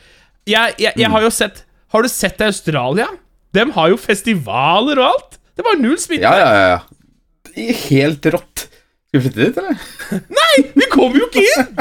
Jeg, 0.50 0.74
jeg, 0.82 0.96
jeg 0.98 1.14
har 1.14 1.24
jo 1.24 1.30
sett 1.32 1.64
Har 1.94 2.04
du 2.04 2.10
sett 2.10 2.42
Australia? 2.42 3.08
Dem 3.56 3.72
har 3.78 3.94
jo 3.94 4.02
festivaler 4.02 5.00
og 5.00 5.14
alt. 5.14 5.40
Det 5.58 5.66
var 5.66 5.78
null 5.78 5.98
smitte. 6.02 6.26
Ja, 6.26 6.34
ja, 6.38 6.50
ja. 6.58 6.68
ja. 6.74 7.78
Helt 7.86 8.26
rått. 8.34 8.69
Skal 9.10 9.22
vi 9.22 9.26
flytte 9.26 9.42
dit, 9.42 9.56
eller? 9.58 9.78
Nei, 10.40 10.56
vi 10.78 10.86
kommer 10.92 11.18
jo 11.18 11.26
ikke 11.32 11.42
inn! 11.42 11.80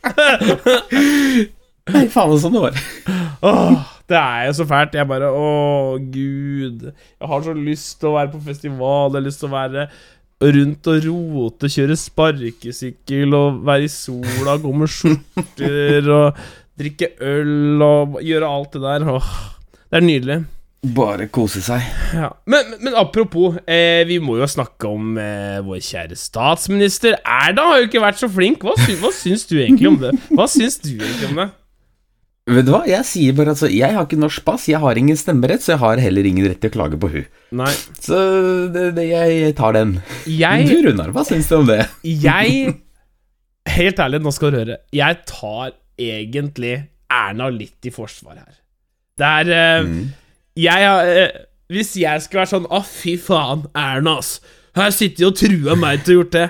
Nei, 1.90 2.04
faen 2.12 2.36
sånn 2.38 2.54
det 2.54 2.62
var. 2.62 2.76
Åh, 3.42 3.88
det 4.06 4.18
er 4.20 4.44
jo 4.46 4.52
så 4.60 4.66
fælt. 4.70 4.94
Jeg 4.94 5.08
bare 5.10 5.32
Å, 5.34 5.48
gud. 5.98 6.84
Jeg 6.92 7.30
har 7.32 7.42
så 7.42 7.54
lyst 7.56 7.98
til 7.98 8.12
å 8.12 8.14
være 8.20 8.30
på 8.36 8.42
festival. 8.46 9.10
Jeg 9.10 9.18
har 9.18 9.26
lyst 9.26 9.42
til 9.42 9.50
å 9.50 9.56
være 9.56 9.88
rundt 10.54 10.88
og 10.92 11.08
rote, 11.08 11.68
kjøre 11.74 11.98
sparkesykkel 11.98 13.34
og 13.36 13.58
være 13.66 13.88
i 13.88 13.92
sola, 13.92 14.54
gå 14.62 14.70
med 14.72 14.88
skjorter 14.94 16.06
og 16.14 16.38
drikke 16.80 17.10
øl 17.32 17.82
og 17.84 18.20
gjøre 18.24 18.54
alt 18.54 18.78
det 18.78 18.84
der. 18.86 19.10
Åh, 19.18 19.34
det 19.90 19.98
er 19.98 20.06
nydelig. 20.06 20.38
Bare 20.80 21.26
kose 21.28 21.60
seg. 21.60 21.84
Ja. 22.16 22.30
Men, 22.48 22.70
men 22.80 22.94
apropos, 22.96 23.58
eh, 23.68 24.00
vi 24.08 24.16
må 24.22 24.38
jo 24.40 24.46
snakke 24.48 24.88
om 24.88 25.18
eh, 25.20 25.58
vår 25.66 25.82
kjære 25.84 26.16
statsminister. 26.16 27.18
Erna 27.20 27.66
har 27.68 27.82
jo 27.82 27.88
ikke 27.90 28.00
vært 28.00 28.20
så 28.22 28.30
flink. 28.32 28.64
Hva, 28.64 28.72
sy 28.80 28.94
hva 29.02 29.10
syns 29.12 29.44
du 29.50 29.58
egentlig 29.60 29.90
om 29.90 29.98
det? 30.00 30.14
Hva 30.32 30.46
syns 30.48 30.78
du 30.80 30.94
egentlig 30.94 31.28
om 31.34 31.42
det? 31.42 31.50
Vet 32.50 32.64
du 32.66 32.70
hva, 32.72 32.80
jeg 32.88 33.04
sier 33.06 33.34
bare 33.36 33.52
altså 33.52 33.68
Jeg 33.70 33.92
har 33.94 34.06
ikke 34.08 34.16
norsk 34.18 34.42
pass, 34.46 34.64
jeg 34.66 34.80
har 34.82 34.98
ingen 34.98 35.18
stemmerett, 35.20 35.62
så 35.62 35.74
jeg 35.74 35.82
har 35.82 36.00
heller 36.02 36.26
ingen 36.26 36.48
rett 36.48 36.58
til 36.64 36.72
å 36.72 36.74
klage 36.74 36.98
på 36.98 37.10
hun. 37.12 37.26
Nei. 37.60 37.68
Så 38.00 38.16
det, 38.74 38.86
det, 38.96 39.04
jeg 39.12 39.52
tar 39.60 39.76
den. 39.76 39.92
Jeg 40.26 40.64
Du, 40.70 40.78
Runar, 40.88 41.12
hva 41.14 41.26
syns 41.28 41.50
du 41.52 41.58
om 41.60 41.68
det? 41.68 41.82
Jeg 42.08 42.72
Helt 43.70 44.00
ærlig, 44.02 44.22
nå 44.24 44.32
skal 44.34 44.50
du 44.50 44.56
høre. 44.62 44.78
Jeg 44.96 45.20
tar 45.28 45.76
egentlig 46.00 46.72
Erna 47.12 47.50
litt 47.52 47.86
i 47.86 47.92
forsvar 47.92 48.40
her. 48.40 48.56
Det 49.20 49.30
er 49.44 49.52
eh, 49.52 49.84
Mm. 49.84 50.02
Jeg 50.58 50.86
har 50.86 51.06
eh, 51.06 51.44
Hvis 51.70 51.94
jeg 52.00 52.22
skulle 52.24 52.42
vært 52.42 52.52
sånn 52.54 52.66
Å, 52.66 52.80
fy 52.86 53.14
faen, 53.20 53.66
Erna, 53.78 54.16
ass. 54.18 54.40
Her 54.76 54.90
sitter 54.94 55.24
de 55.24 55.28
og 55.28 55.38
truer 55.38 55.78
meg 55.78 56.04
til 56.04 56.14
å 56.14 56.18
gjort 56.20 56.34
det. 56.36 56.46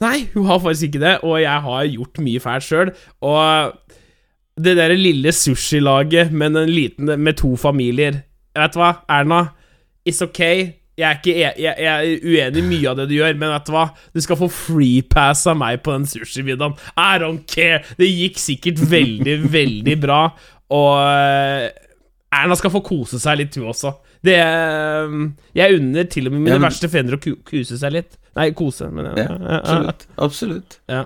Nei, 0.00 0.18
hun 0.34 0.46
har 0.48 0.60
faktisk 0.62 0.88
ikke 0.88 1.02
det, 1.02 1.14
og 1.26 1.40
jeg 1.42 1.64
har 1.64 1.88
gjort 1.90 2.20
mye 2.24 2.40
fælt 2.40 2.64
sjøl. 2.64 2.92
Og 3.26 3.72
det 4.58 4.74
derre 4.78 4.96
lille 4.98 5.32
sushilaget 5.34 6.32
med, 6.34 6.56
med 7.18 7.36
to 7.38 7.52
familier 7.60 8.22
Vet 8.58 8.74
du 8.74 8.80
hva, 8.80 8.92
Erna? 9.12 9.42
It's 10.08 10.22
ok. 10.24 10.40
Jeg 10.98 11.06
er, 11.06 11.18
ikke, 11.20 11.34
e- 11.36 11.60
jeg, 11.62 11.74
jeg 11.78 11.86
er 11.86 12.24
uenig 12.26 12.58
i 12.58 12.66
mye 12.66 12.88
av 12.90 12.96
det 12.98 13.04
du 13.06 13.12
gjør, 13.14 13.36
men 13.38 13.52
vet 13.52 13.68
du 13.68 13.70
hva? 13.70 13.84
Du 14.10 14.18
skal 14.24 14.38
få 14.40 14.48
freepass 14.50 15.44
av 15.46 15.60
meg 15.60 15.84
på 15.84 15.94
den 15.94 16.08
sushimiddagen. 16.10 16.74
I 16.98 17.20
don't 17.22 17.44
care. 17.46 17.84
Det 18.00 18.08
gikk 18.08 18.40
sikkert 18.42 18.82
veldig, 18.90 19.36
veldig 19.58 19.94
bra. 20.02 20.22
Og 20.74 20.90
eh, 21.04 21.68
Erna 22.32 22.56
skal 22.60 22.70
få 22.74 22.82
kose 22.84 23.18
seg 23.22 23.38
litt, 23.40 23.54
hun 23.56 23.70
også. 23.72 23.94
Det 24.24 24.34
eh, 24.36 25.14
Jeg 25.56 25.78
unner 25.80 26.04
til 26.12 26.26
og 26.28 26.32
med 26.34 26.40
mine 26.42 26.56
Ja, 26.56 26.58
men- 26.58 26.68
verste 26.70 26.90
fiender 26.92 27.16
å 27.16 27.20
kuse 27.22 27.78
seg 27.80 27.92
litt. 27.92 28.18
Nei, 28.36 28.50
kose, 28.52 28.90
men 28.92 29.08
Ja, 29.16 29.28
absolutt. 29.60 30.06
Absolutt. 30.18 30.78
ja. 30.88 31.04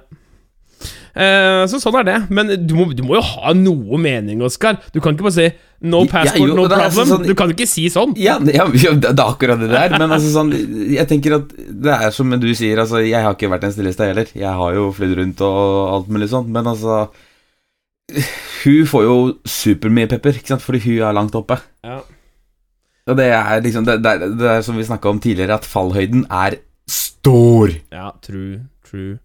Uh, 1.14 1.62
så 1.70 1.78
sånn 1.78 1.94
er 2.00 2.06
det. 2.08 2.14
Men 2.34 2.48
du 2.66 2.72
må, 2.74 2.88
du 2.96 3.02
må 3.06 3.14
jo 3.18 3.22
ha 3.22 3.52
noe 3.54 3.98
mening, 4.00 4.40
Oskar. 4.42 4.78
Du 4.94 4.98
kan 5.04 5.14
ikke 5.14 5.26
bare 5.28 5.36
si 5.36 5.48
'no 5.84 6.00
Ja, 6.06 6.10
passport, 6.10 6.48
jo, 6.48 6.54
no 6.56 6.64
altså 6.66 7.02
problem'. 7.04 7.10
sånn- 7.12 7.26
Du 7.26 7.34
kan 7.38 7.50
ikke 7.52 7.68
si 7.68 7.84
sånn. 7.88 8.14
Ja, 8.16 8.38
ja, 8.42 8.64
ja, 8.66 8.92
det 8.94 9.12
er 9.12 9.22
akkurat 9.22 9.60
det 9.60 9.70
der. 9.70 9.90
Men 9.98 10.10
altså 10.10 10.32
sånn 10.32 10.50
Jeg 10.90 11.06
tenker 11.08 11.36
at 11.36 11.48
det 11.56 11.92
er 12.02 12.10
som 12.10 12.30
du 12.30 12.48
sier, 12.54 12.78
altså 12.78 12.98
Jeg 13.06 13.22
har 13.22 13.34
ikke 13.34 13.50
vært 13.50 13.64
en 13.64 13.72
stilleste 13.72 13.98
heller. 14.08 14.26
Jeg 14.34 14.48
har 14.56 14.74
jo 14.74 14.90
flydd 14.92 15.16
rundt 15.18 15.40
og 15.40 15.92
alt 15.94 16.08
mulig 16.08 16.28
sånt, 16.30 16.48
men 16.48 16.64
altså 16.64 17.10
Hun 18.62 18.88
får 18.88 19.06
jo 19.06 19.16
supermye 19.48 20.10
pepper, 20.10 20.38
ikke 20.38 20.54
sant, 20.54 20.64
fordi 20.64 20.82
hun 20.86 21.06
er 21.08 21.16
langt 21.16 21.36
oppe. 21.38 21.58
Ja. 21.86 22.00
Og 23.10 23.18
det 23.18 23.32
er 23.34 23.62
liksom 23.64 23.86
Det, 23.88 23.96
det, 23.98 24.10
er, 24.10 24.34
det 24.38 24.50
er 24.52 24.60
som 24.62 24.78
vi 24.78 24.86
snakka 24.86 25.10
om 25.10 25.20
tidligere, 25.22 25.58
at 25.58 25.66
fallhøyden 25.66 26.26
er 26.30 26.60
stor. 26.90 27.72
Ja, 27.92 28.10
true, 28.22 28.62
true. 28.86 29.18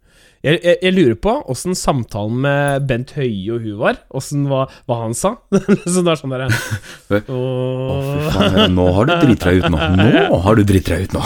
Jeg, 0.46 0.60
jeg, 0.62 0.78
jeg 0.86 0.94
lurer 0.94 1.16
på 1.20 1.32
åssen 1.52 1.76
samtalen 1.76 2.38
med 2.46 2.86
Bent 2.88 3.12
Høie 3.18 3.56
og 3.56 3.64
hun 3.66 3.80
var. 3.82 3.98
Åssen 4.16 4.46
hva, 4.50 4.66
hva 4.88 5.00
han 5.02 5.16
sa. 5.18 5.34
så 5.92 6.04
det 6.06 6.14
er 6.14 6.20
sånn 6.20 6.34
derre 6.34 6.48
Å, 6.54 7.40
fy 8.06 8.28
faen, 8.32 8.76
nå 8.78 8.86
har 8.96 9.10
du 9.10 9.16
dritt 9.26 9.48
deg 9.48 9.64
ut 9.64 9.72
nå. 9.74 9.82
Nå 9.98 10.42
har 10.46 10.60
du 10.60 10.64
driti 10.68 10.94
deg 10.94 11.08
ut 11.08 11.18
nå. 11.18 11.24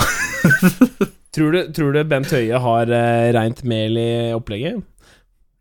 tror, 1.35 1.57
du, 1.57 1.59
tror 1.75 1.97
du 1.97 2.01
Bent 2.07 2.31
Høie 2.33 2.63
har 2.65 2.95
uh, 2.95 3.27
reint 3.35 3.61
mel 3.67 3.99
i 3.99 4.11
opplegget? 4.35 4.79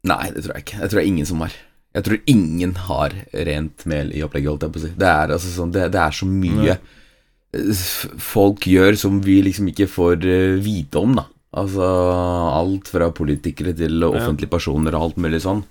Nei, 0.08 0.24
det 0.32 0.46
tror 0.46 0.56
jeg 0.56 0.64
ikke. 0.64 0.80
Jeg 0.80 0.86
tror 0.86 1.00
det 1.00 1.04
er 1.04 1.10
ingen 1.10 1.28
som 1.28 1.42
har. 1.44 1.58
Jeg 1.96 2.06
tror 2.06 2.20
ingen 2.30 2.76
har 2.86 3.14
rent 3.48 3.84
mel 3.90 4.12
i 4.14 4.22
opplegget, 4.22 4.52
holdt 4.52 4.66
jeg 4.66 4.74
på 4.74 4.80
å 4.80 4.84
si. 4.84 4.92
Det 5.00 5.10
er, 5.10 5.34
altså 5.34 5.50
sånn, 5.50 5.72
det, 5.74 5.88
det 5.94 6.00
er 6.04 6.14
så 6.14 6.28
mye 6.30 6.76
eh, 6.76 7.82
folk 8.22 8.68
gjør 8.70 8.98
som 9.00 9.18
vi 9.24 9.40
liksom 9.42 9.72
ikke 9.72 9.88
får 9.90 10.22
eh, 10.22 10.60
vite 10.62 11.02
om, 11.02 11.16
da. 11.18 11.26
Altså 11.60 11.82
alt 11.82 12.92
fra 12.92 13.08
politikere 13.10 13.74
til 13.74 14.04
offentlige 14.06 14.52
personer 14.52 14.94
og 14.94 15.08
alt 15.08 15.16
mulig 15.18 15.40
sånn. 15.42 15.64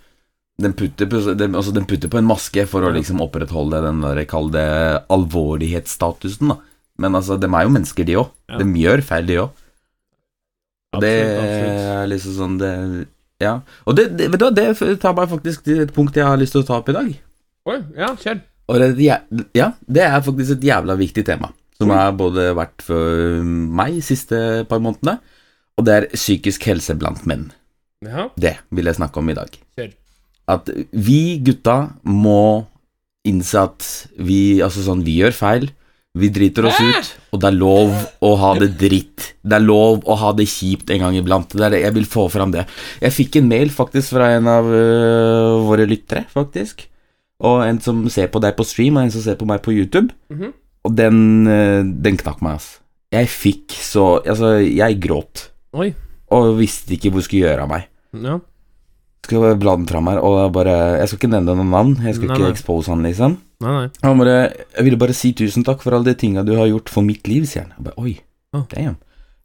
Den 0.60 0.74
putter, 0.76 1.08
på, 1.08 1.22
den, 1.40 1.56
altså, 1.56 1.72
den 1.72 1.88
putter 1.88 2.12
på 2.12 2.20
en 2.20 2.28
maske 2.28 2.66
for 2.68 2.84
å 2.84 2.92
liksom 2.92 3.22
opprettholde 3.24 3.80
den 3.86 4.02
der, 4.04 4.20
kall 4.28 4.52
det 4.52 4.66
alvorlighetsstatusen, 5.08 6.52
da. 6.52 6.60
Men 7.00 7.16
altså, 7.16 7.38
dem 7.40 7.56
er 7.56 7.64
jo 7.64 7.72
mennesker, 7.72 8.04
de 8.04 8.18
òg. 8.20 8.34
Ja. 8.52 8.60
De 8.60 8.84
gjør 8.84 9.06
feil, 9.08 9.30
de 9.30 9.40
òg. 9.46 9.64
Det 11.00 11.14
er 11.16 12.12
liksom 12.12 12.36
sånn 12.36 12.60
det, 12.60 12.74
Ja. 13.40 13.60
Og 13.88 13.96
det, 13.96 14.10
det, 14.20 14.28
vet 14.34 14.42
du 14.42 14.50
det 14.56 15.00
tar 15.02 15.16
meg 15.18 15.30
faktisk 15.32 15.64
til 15.68 15.84
et 15.86 15.94
punkt 15.96 16.18
jeg 16.18 16.28
har 16.28 16.40
lyst 16.40 16.56
til 16.56 16.64
å 16.64 16.68
ta 16.68 16.80
opp 16.82 16.90
i 16.92 16.96
dag. 16.98 17.12
Oi, 17.70 17.78
ja, 17.98 18.12
kjør. 18.20 18.42
Og 18.70 18.82
det, 18.84 19.08
ja, 19.58 19.70
det 19.88 20.04
er 20.06 20.22
faktisk 20.26 20.58
et 20.58 20.68
jævla 20.70 20.96
viktig 21.00 21.24
tema. 21.26 21.50
Som 21.80 21.94
har 21.96 22.12
både 22.20 22.50
vært 22.58 22.84
for 22.84 23.40
meg 23.46 23.96
de 23.96 24.04
siste 24.04 24.40
par 24.70 24.82
månedene, 24.84 25.16
og 25.80 25.86
det 25.88 25.96
er 25.96 26.08
psykisk 26.12 26.66
helse 26.68 26.96
blant 27.00 27.24
menn. 27.30 27.48
Ja, 28.04 28.30
Det 28.40 28.58
vil 28.76 28.88
jeg 28.88 28.96
snakke 29.00 29.20
om 29.20 29.30
i 29.32 29.38
dag. 29.38 29.56
kjør. 29.80 29.94
At 30.52 30.70
vi 30.92 31.40
gutta 31.46 31.96
må 32.04 32.66
innse 33.28 33.64
at 33.68 33.86
vi 34.18 34.62
Altså 34.64 34.84
sånn, 34.86 35.04
vi 35.04 35.18
gjør 35.20 35.36
feil. 35.36 35.70
Vi 36.18 36.30
driter 36.34 36.66
oss 36.66 36.80
ut, 36.82 37.10
og 37.30 37.42
det 37.44 37.50
er 37.52 37.58
lov 37.58 37.92
å 38.26 38.32
ha 38.42 38.54
det 38.58 38.72
dritt. 38.82 39.28
Det 39.46 39.60
er 39.60 39.62
lov 39.62 40.02
å 40.10 40.16
ha 40.18 40.32
det 40.34 40.48
kjipt 40.50 40.90
en 40.90 41.04
gang 41.06 41.18
iblant. 41.20 41.52
Det 41.54 41.68
er 41.68 41.76
det. 41.76 41.82
Jeg 41.84 41.96
vil 42.00 42.08
få 42.10 42.26
fram 42.34 42.54
det. 42.56 42.64
Jeg 43.04 43.14
fikk 43.14 43.38
en 43.38 43.50
mail 43.52 43.70
faktisk 43.70 44.16
fra 44.16 44.32
en 44.40 44.50
av 44.50 44.66
øh, 44.66 45.60
våre 45.68 45.86
lyttere, 45.90 46.26
faktisk. 46.34 46.88
Og 47.46 47.62
en 47.64 47.78
som 47.84 48.02
ser 48.12 48.32
på 48.34 48.42
deg 48.42 48.58
på 48.58 48.66
stream, 48.66 48.98
og 48.98 49.06
en 49.06 49.14
som 49.14 49.24
ser 49.24 49.38
på 49.40 49.48
meg 49.50 49.62
på 49.66 49.76
YouTube. 49.76 50.10
Mhm. 50.34 50.56
Og 50.88 50.96
den, 50.96 51.46
øh, 51.46 51.86
den 52.02 52.18
knakk 52.18 52.42
meg, 52.42 52.58
ass. 52.58 52.80
Jeg 53.14 53.28
fikk 53.30 53.74
så 53.74 54.22
Altså, 54.24 54.58
jeg 54.64 55.00
gråt. 55.04 55.50
Oi. 55.78 55.92
Og 56.34 56.56
visste 56.58 56.96
ikke 56.96 57.12
hvor 57.12 57.22
jeg 57.22 57.30
skulle 57.30 57.46
gjøre 57.46 57.66
av 57.68 57.70
meg. 57.70 57.88
Ja. 58.18 58.40
Skal 59.26 59.44
jeg 59.50 59.60
bla 59.62 59.76
den 59.78 59.86
fram 59.90 60.08
her, 60.10 60.20
og 60.24 60.54
bare 60.56 60.76
Jeg 61.02 61.10
skal 61.12 61.20
ikke 61.20 61.32
nevne 61.36 61.56
noen 61.60 61.70
navn. 61.74 61.96
Jeg 62.06 62.16
skal 62.16 62.28
Nei, 62.30 62.36
ikke 62.38 62.48
nei. 62.48 62.54
expose 62.56 62.90
han, 62.94 63.04
liksom. 63.06 63.38
Nei, 63.62 63.74
nei. 63.76 63.90
Han 64.06 64.18
bare 64.24 64.38
Jeg 64.78 64.86
ville 64.88 64.98
bare 65.02 65.14
si 65.18 65.34
tusen 65.38 65.66
takk 65.68 65.84
for 65.84 65.94
alle 65.98 66.08
de 66.12 66.16
tinga 66.18 66.46
du 66.48 66.56
har 66.58 66.70
gjort 66.72 66.90
for 66.90 67.06
mitt 67.06 67.28
liv, 67.28 67.46
sier 67.46 67.66
han. 67.68 67.74
Jeg 67.78 67.86
bare, 67.90 68.00
Oi, 68.00 68.16
oh. 68.56 68.64
damn. 68.74 68.98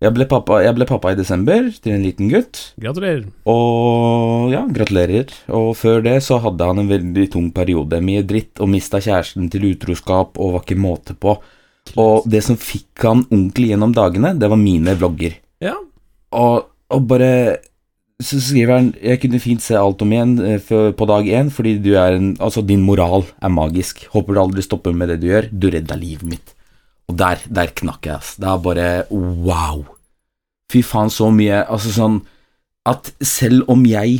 Jeg 0.04 0.12
ble, 0.12 0.26
pappa, 0.28 0.58
jeg 0.60 0.74
ble 0.76 0.84
pappa 0.84 1.12
i 1.14 1.16
desember 1.16 1.68
til 1.80 1.94
en 1.94 2.02
liten 2.04 2.28
gutt, 2.28 2.58
Gratulerer. 2.82 3.22
og 3.48 4.50
ja, 4.52 4.60
gratulerer. 4.68 5.30
Og 5.54 5.70
før 5.80 6.02
det 6.04 6.18
så 6.26 6.36
hadde 6.44 6.66
han 6.68 6.82
en 6.82 6.90
veldig 6.90 7.24
tung 7.32 7.46
periode, 7.56 8.00
mye 8.04 8.24
dritt, 8.26 8.58
og 8.60 8.68
mista 8.68 9.00
kjæresten 9.00 9.46
til 9.52 9.64
utroskap, 9.70 10.36
og 10.36 10.52
var 10.58 10.64
ikke 10.66 10.76
måte 10.82 11.14
på. 11.16 11.38
Og 11.96 12.26
det 12.28 12.42
som 12.44 12.58
fikk 12.60 13.06
han 13.06 13.22
ordentlig 13.30 13.70
gjennom 13.70 13.94
dagene, 13.96 14.34
det 14.36 14.50
var 14.52 14.60
mine 14.60 14.92
vlogger. 14.98 15.38
Ja. 15.64 15.76
Og, 16.36 16.66
og 16.92 17.08
bare 17.08 17.30
Så 18.24 18.40
skriver 18.40 18.72
han 18.72 18.90
Jeg 19.02 19.20
kunne 19.22 19.40
fint 19.42 19.62
se 19.62 19.76
alt 19.78 20.02
om 20.04 20.12
igjen 20.14 20.34
eh, 20.40 20.60
på 20.96 21.08
dag 21.10 21.28
én, 21.28 21.50
fordi 21.52 21.76
du 21.84 21.94
er 22.00 22.16
en 22.16 22.34
Altså, 22.40 22.64
din 22.64 22.84
moral 22.84 23.26
er 23.42 23.52
magisk. 23.52 24.06
Håper 24.14 24.34
du 24.34 24.42
aldri 24.42 24.64
stopper 24.64 24.96
med 24.96 25.12
det 25.12 25.20
du 25.22 25.28
gjør. 25.30 25.50
Du 25.52 25.68
redda 25.72 25.98
livet 26.00 26.26
mitt. 26.28 26.54
Og 27.10 27.18
der, 27.20 27.42
der 27.52 27.72
knakk 27.76 28.08
jeg, 28.08 28.16
ass. 28.16 28.36
Det 28.40 28.48
er 28.48 28.62
bare 28.64 28.88
wow. 29.12 29.84
Fy 30.72 30.82
faen, 30.86 31.12
så 31.12 31.28
mye 31.34 31.64
Altså 31.68 31.92
sånn 31.94 32.22
at 32.88 33.10
selv 33.24 33.68
om 33.72 33.84
jeg 33.88 34.18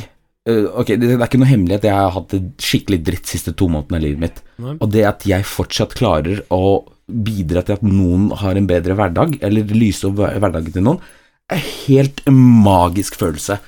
eh, 0.49 0.67
Ok, 0.69 0.95
det, 1.01 1.15
er 1.17 1.27
ikke 1.27 1.41
noe 1.41 1.51
hemmelig 1.51 1.81
at 1.81 1.89
jeg 1.89 1.97
har 1.99 2.15
hatt 2.15 2.33
det 2.33 2.43
skikkelig 2.65 3.01
dritt 3.05 3.31
siste 3.31 3.53
to 3.57 3.69
månedene 3.73 4.01
av 4.01 4.05
livet 4.05 4.25
mitt. 4.25 4.43
Nei. 4.61 4.79
Og 4.79 4.91
det 4.93 5.05
at 5.09 5.29
jeg 5.29 5.49
fortsatt 5.49 5.97
klarer 5.99 6.45
å 6.53 6.65
bidra 7.05 7.61
til 7.65 7.77
at 7.77 7.85
noen 7.85 8.31
har 8.41 8.57
en 8.57 8.69
bedre 8.69 8.97
hverdag, 8.97 9.37
eller 9.45 9.77
lyse 9.77 10.07
opp 10.09 10.23
hverdagen 10.23 10.73
til 10.73 10.85
noen, 10.87 11.03
er 11.53 11.61
helt 11.61 12.23
en 12.29 12.39
magisk 12.65 13.19
følelse. 13.21 13.59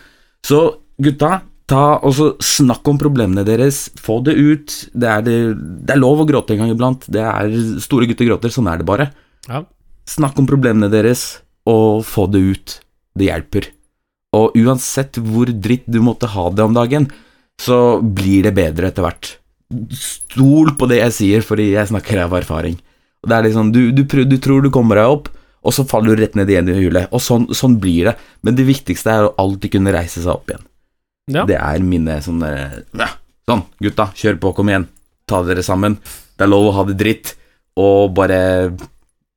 Så 0.47 0.62
gutta, 1.03 1.41
ta 1.67 1.85
og 2.07 2.38
snakk 2.45 2.87
om 2.91 2.99
problemene 3.00 3.45
deres. 3.47 3.87
Få 3.99 4.21
det 4.26 4.37
ut. 4.38 4.75
Det 4.95 5.09
er, 5.11 5.25
det, 5.26 5.38
det 5.87 5.97
er 5.97 6.03
lov 6.03 6.23
å 6.23 6.29
gråte 6.29 6.55
en 6.55 6.62
gang 6.62 6.75
iblant. 6.75 7.07
Det 7.11 7.23
er 7.23 7.57
Store 7.83 8.09
gutter 8.09 8.29
gråter, 8.29 8.53
sånn 8.55 8.71
er 8.71 8.81
det 8.81 8.88
bare. 8.88 9.11
Ja. 9.49 9.65
Snakk 10.07 10.38
om 10.38 10.47
problemene 10.49 10.91
deres, 10.93 11.41
og 11.67 12.05
få 12.07 12.29
det 12.31 12.45
ut. 12.47 12.76
Det 13.17 13.31
hjelper. 13.31 13.71
Og 14.37 14.55
uansett 14.61 15.19
hvor 15.23 15.50
dritt 15.50 15.87
du 15.91 15.99
måtte 16.05 16.31
ha 16.31 16.50
det 16.53 16.65
om 16.65 16.76
dagen, 16.76 17.09
så 17.61 17.99
blir 18.00 18.47
det 18.47 18.55
bedre 18.57 18.91
etter 18.91 19.07
hvert. 19.07 19.33
Stol 19.97 20.75
på 20.79 20.87
det 20.91 21.00
jeg 21.00 21.17
sier, 21.17 21.47
fordi 21.47 21.73
jeg 21.73 21.91
snakker 21.91 22.23
av 22.26 22.37
erfaring. 22.38 22.76
Det 23.26 23.35
er 23.35 23.49
liksom, 23.49 23.73
du, 23.75 23.88
du, 23.97 24.05
du 24.05 24.37
tror 24.43 24.62
du 24.62 24.71
kommer 24.71 25.00
deg 25.00 25.15
opp, 25.17 25.31
og 25.66 25.75
så 25.75 25.85
faller 25.88 26.14
du 26.14 26.23
rett 26.23 26.37
ned 26.38 26.50
igjen 26.52 26.70
i 26.70 26.76
hjulet. 26.78 27.08
Og 27.11 27.20
sånn, 27.23 27.49
sånn 27.56 27.76
blir 27.82 28.11
det. 28.11 28.16
Men 28.46 28.56
det 28.58 28.66
viktigste 28.68 29.11
er 29.12 29.26
å 29.28 29.35
alltid 29.42 29.75
kunne 29.76 29.94
reise 29.94 30.23
seg 30.23 30.32
opp 30.37 30.52
igjen. 30.52 30.64
Ja. 31.35 31.42
Det 31.49 31.56
er 31.58 31.82
mine 31.82 32.20
sånn 32.23 32.38
ja, 32.46 33.08
Sånn, 33.46 33.62
gutta, 33.82 34.08
kjør 34.14 34.38
på, 34.42 34.52
kom 34.58 34.70
igjen. 34.70 34.87
Ta 35.26 35.40
dere 35.46 35.62
sammen. 35.66 35.99
Det 36.38 36.46
er 36.46 36.50
lov 36.50 36.68
å 36.70 36.75
ha 36.78 36.85
det 36.87 36.96
dritt, 36.99 37.35
og 37.78 38.12
bare 38.14 38.38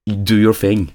do 0.05 0.37
your 0.37 0.53
thing. 0.57 0.87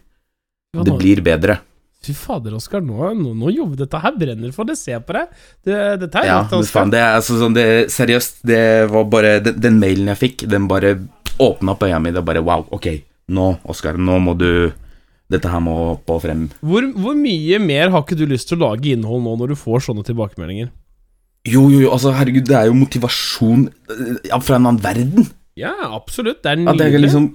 Ja, 0.75 0.83
Det 0.87 0.97
blir 0.99 1.23
bedre. 1.23 1.61
Fy 2.05 2.13
fader, 2.13 2.53
Oskar, 2.59 2.83
nå, 2.85 3.13
nå, 3.17 3.33
nå 3.39 3.51
jobber 3.55 3.79
dette 3.81 4.01
her 4.03 4.13
brenner 4.19 4.51
for 4.53 4.69
det. 4.69 4.77
Se 4.77 4.99
på 5.01 5.15
deg. 5.17 5.31
Det, 5.65 5.77
dette 6.03 6.21
er 6.21 6.27
Ja, 6.29 6.39
rått, 6.43 6.59
Oskar. 6.59 6.81
faen, 6.83 6.91
det 6.93 7.01
er 7.01 7.15
altså 7.17 7.39
sånn 7.41 7.55
det, 7.57 7.67
Seriøst, 7.95 8.43
det 8.51 8.63
var 8.93 9.07
bare 9.09 9.39
den, 9.45 9.57
den 9.63 9.79
mailen 9.81 10.11
jeg 10.13 10.21
fikk, 10.21 10.45
den 10.51 10.67
bare 10.69 10.97
åpna 11.41 11.73
opp 11.75 11.87
øya 11.87 12.01
mine. 12.03 12.21
Bare 12.27 12.43
wow, 12.45 12.67
ok, 12.77 12.91
nå, 13.33 13.47
Oskar, 13.73 13.97
nå 13.97 14.19
må 14.21 14.35
du 14.37 14.51
Dette 15.33 15.49
her 15.49 15.63
må 15.65 15.75
opp 15.95 16.11
og 16.13 16.23
frem. 16.27 16.47
Hvor, 16.65 16.85
hvor 17.01 17.17
mye 17.17 17.59
mer 17.63 17.93
har 17.95 18.05
ikke 18.05 18.19
du 18.19 18.27
lyst 18.29 18.51
til 18.51 18.59
å 18.61 18.69
lage 18.69 18.93
innhold 18.93 19.25
nå 19.25 19.37
når 19.41 19.55
du 19.55 19.59
får 19.59 19.87
sånne 19.87 20.05
tilbakemeldinger? 20.07 20.69
Jo, 21.49 21.67
jo, 21.69 21.83
jo, 21.85 21.91
altså, 21.93 22.13
herregud, 22.17 22.47
det 22.49 22.57
er 22.57 22.71
jo 22.71 22.77
motivasjon 22.79 23.67
eh, 23.93 24.13
ja, 24.31 24.39
fra 24.41 24.57
en 24.57 24.69
annen 24.71 24.81
verden. 24.85 25.29
Ja, 25.61 25.75
absolutt. 25.93 26.41
Det 26.45 26.53
er 26.53 26.63
At 26.73 26.81
jeg 26.81 26.95
kan 26.95 27.05
liksom 27.05 27.29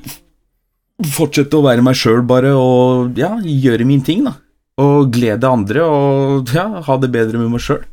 fortsette 1.13 1.57
å 1.59 1.65
være 1.65 1.83
meg 1.85 1.97
sjøl, 1.97 2.23
bare, 2.27 2.55
og 2.57 3.19
ja, 3.19 3.35
gjøre 3.39 3.85
min 3.87 4.01
ting, 4.05 4.25
da. 4.27 4.35
Og 4.81 5.11
glede 5.13 5.47
andre, 5.49 5.85
og 5.85 6.51
ja, 6.55 6.65
ha 6.85 6.97
det 6.99 7.11
bedre 7.13 7.41
med 7.41 7.53
meg 7.53 7.63
sjøl. 7.63 7.83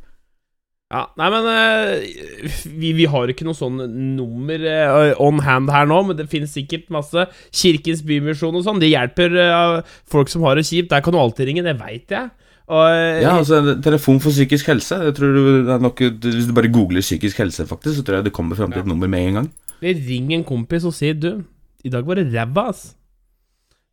Ja, 0.87 1.01
nei, 1.19 1.27
men 1.35 1.47
uh, 1.51 2.69
vi, 2.79 2.93
vi 2.95 3.07
har 3.11 3.27
ikke 3.33 3.43
noe 3.49 3.59
sånn 3.59 3.81
nummer 4.15 4.63
uh, 4.71 5.17
on 5.25 5.41
hand 5.43 5.73
her 5.75 5.89
nå, 5.91 5.97
men 6.07 6.19
det 6.19 6.29
finnes 6.31 6.53
sikkert 6.55 6.87
masse 6.95 7.25
Kirkens 7.51 8.05
Bymisjon 8.07 8.55
og 8.55 8.63
sånn. 8.63 8.79
Det 8.79 8.93
hjelper 8.93 9.35
uh, 9.35 9.97
folk 10.07 10.31
som 10.31 10.45
har 10.47 10.55
det 10.61 10.67
kjipt. 10.69 10.93
Der 10.93 11.03
kan 11.03 11.17
du 11.17 11.19
alltid 11.19 11.51
ringe, 11.51 11.65
det 11.67 11.75
veit 11.81 12.15
jeg. 12.15 12.31
Og, 12.67 12.87
Ja, 13.23 13.33
altså, 13.39 13.61
telefon 13.83 14.19
for 14.23 14.35
psykisk 14.35 14.71
helse. 14.71 14.97
Jeg 15.09 15.15
tror 15.19 15.35
du, 15.35 15.43
det 15.67 15.77
nok, 15.83 16.01
Hvis 16.23 16.49
du 16.49 16.55
bare 16.55 16.71
googler 16.75 17.03
psykisk 17.05 17.39
helse, 17.43 17.67
faktisk, 17.67 17.99
så 17.99 18.07
tror 18.07 18.19
jeg 18.21 18.27
det 18.27 18.35
kommer 18.35 18.59
fram 18.59 18.71
til 18.75 18.83
et 18.83 18.91
nummer 18.91 19.11
med 19.11 19.27
en 19.29 19.41
gang. 19.41 19.51
Ring 19.83 20.33
en 20.35 20.47
kompis 20.47 20.87
og 20.89 20.95
si 20.97 21.13
Du, 21.15 21.45
i 21.87 21.91
dag 21.93 22.07
var 22.07 22.19
det 22.19 22.29
ræva, 22.33 22.69
ass. 22.73 22.89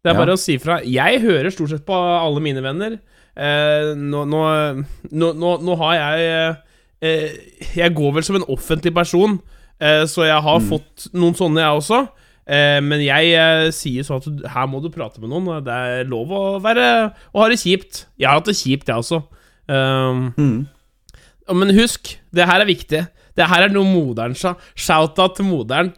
Det 0.04 0.12
er 0.12 0.16
Ja. 0.18 0.20
bare 0.20 0.34
å 0.36 0.42
si 0.42 0.58
fra. 0.62 0.78
Jeg 0.86 1.22
hører 1.22 1.50
stort 1.54 1.70
sett 1.74 1.86
på 1.86 1.94
alle 1.96 2.42
mine 2.42 2.62
venner. 2.66 2.98
Eh, 3.34 3.94
nå, 3.98 4.26
nå, 4.30 4.42
nå, 5.10 5.34
nå, 5.64 5.76
har 5.80 5.94
jeg 5.96 6.58
Jeg 7.04 7.94
går 7.98 8.14
vel 8.16 8.26
som 8.26 8.38
en 8.40 8.46
offentlig 8.54 8.94
person, 8.96 9.40
eh, 9.82 10.04
så 10.10 10.28
jeg 10.28 10.42
har 10.46 10.60
fått 10.70 11.08
noen 11.14 11.36
sånne, 11.38 11.64
jeg 11.64 11.80
også. 11.82 12.02
Eh, 12.44 12.80
men 12.84 13.00
jeg 13.04 13.34
eh, 13.40 13.70
sier 13.76 14.04
sånn 14.04 14.20
at 14.20 14.48
her 14.52 14.68
må 14.68 14.82
du 14.84 14.90
prate 14.92 15.22
med 15.24 15.32
noen. 15.32 15.64
Det 15.64 15.74
er 15.74 16.10
lov 16.12 16.32
å 16.36 16.44
være 16.64 16.86
Å 17.32 17.40
ha 17.40 17.50
det 17.52 17.62
kjipt. 17.62 18.06
Jeg 18.20 18.28
har 18.28 18.40
hatt 18.42 18.50
det 18.52 18.58
kjipt, 18.60 18.88
jeg 18.92 19.04
også. 19.04 19.24
Um, 19.68 20.34
Mm. 20.38 20.68
Men 21.52 21.74
husk, 21.76 22.14
det 22.32 22.46
her 22.48 22.62
er 22.64 22.68
viktig. 22.70 23.02
Det 23.36 23.48
her 23.52 23.66
er 23.66 23.72
noe 23.74 23.84
moderen 23.84 24.36
sa. 24.36 24.54
Shout-out 24.80 25.36
til 25.36 25.48
moderen. 25.50 25.90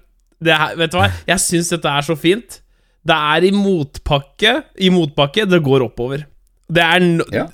Det 0.42 0.56
her, 0.58 0.76
vet 0.80 0.92
du 0.92 0.98
hva? 0.98 1.10
Jeg 1.28 1.42
syns 1.44 1.70
dette 1.70 1.92
er 1.92 2.06
så 2.06 2.16
fint. 2.18 2.62
Det 3.06 3.14
er 3.14 3.46
i 3.46 3.52
motpakke 3.54 4.56
I 4.82 4.90
motbakke 4.90 5.46
det 5.46 5.62
går 5.64 5.86
oppover. 5.86 6.26
Det 6.66 6.82
er 6.82 7.00
no 7.06 7.26
Ja. 7.32 7.46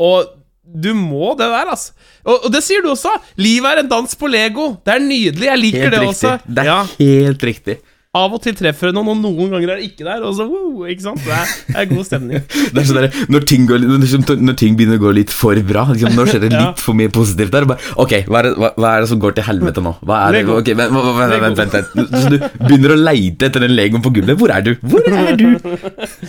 Og 0.00 0.30
du 0.76 0.90
må 0.98 1.32
det 1.38 1.48
der, 1.48 1.72
altså. 1.72 1.92
Og, 2.26 2.46
og 2.46 2.52
det 2.52 2.60
sier 2.66 2.84
du 2.84 2.90
også. 2.92 3.14
Livet 3.40 3.72
er 3.72 3.84
en 3.84 3.90
dans 3.96 4.14
på 4.20 4.28
Lego. 4.28 4.72
Det 4.84 4.96
er 4.98 5.04
nydelig. 5.08 5.48
Jeg 5.52 5.62
liker 5.64 5.84
Helt 5.86 5.94
det 5.96 6.00
riktig. 6.06 6.14
også. 6.14 6.38
Det 6.46 6.64
er 6.64 6.72
Ja, 6.72 6.80
helt 7.00 7.46
riktig. 7.52 7.78
Av 8.16 8.32
og 8.32 8.40
til 8.40 8.54
treffer 8.56 8.88
det 8.88 8.94
noen, 8.96 9.10
og 9.12 9.18
noen 9.20 9.50
ganger 9.52 9.74
er 9.74 9.76
det 9.82 9.90
ikke 9.90 10.06
der. 10.06 10.22
Og 10.24 10.32
så, 10.38 10.46
wow, 10.48 10.86
ikke 10.88 11.04
sant? 11.04 11.20
Det 11.20 11.34
er, 11.36 11.50
det 11.68 11.82
er 11.82 11.88
god 11.90 12.06
stemning. 12.08 12.44
Det 12.72 12.80
er 12.80 12.86
sånn 12.88 12.96
der, 13.02 13.18
når, 13.34 13.44
ting 13.50 13.66
går, 13.68 13.82
liksom, 14.00 14.22
når 14.40 14.56
ting 14.56 14.78
begynner 14.78 14.96
å 14.96 15.02
gå 15.02 15.10
litt 15.18 15.34
for 15.36 15.60
bra, 15.68 15.82
liksom, 15.90 16.14
når 16.16 16.30
skjer 16.32 16.40
det 16.46 16.50
Ja. 16.56 16.62
litt 16.70 16.80
for 16.80 16.96
mye 16.96 17.12
positivt 17.12 17.52
der, 17.52 17.66
bare, 17.68 17.84
ok, 18.00 18.14
hva 18.30 18.40
er, 18.40 18.48
det, 18.48 18.54
hva, 18.62 18.70
hva 18.80 18.94
er 18.96 19.04
det 19.04 19.10
som 19.12 19.20
går 19.20 19.36
til 19.36 19.44
helvete 19.50 19.84
nå? 19.84 19.92
Hva 20.08 20.22
er 20.30 20.38
det? 20.38 20.42
Ok, 20.56 20.72
vent, 20.80 20.96
vent, 20.96 21.36
vent, 21.44 21.60
vent, 21.60 21.76
vent. 21.76 22.16
Så 22.24 22.32
du 22.32 22.38
begynner 22.64 22.96
å 22.96 22.98
leite 23.02 23.50
etter 23.50 23.66
den 23.66 23.76
legoen 23.76 24.04
på 24.08 24.14
gulvet. 24.16 24.40
Hvor 24.40 24.54
er 24.56 24.64
du? 24.64 24.72
Hvor 24.80 25.12
er 25.12 25.36
du? 25.36 25.46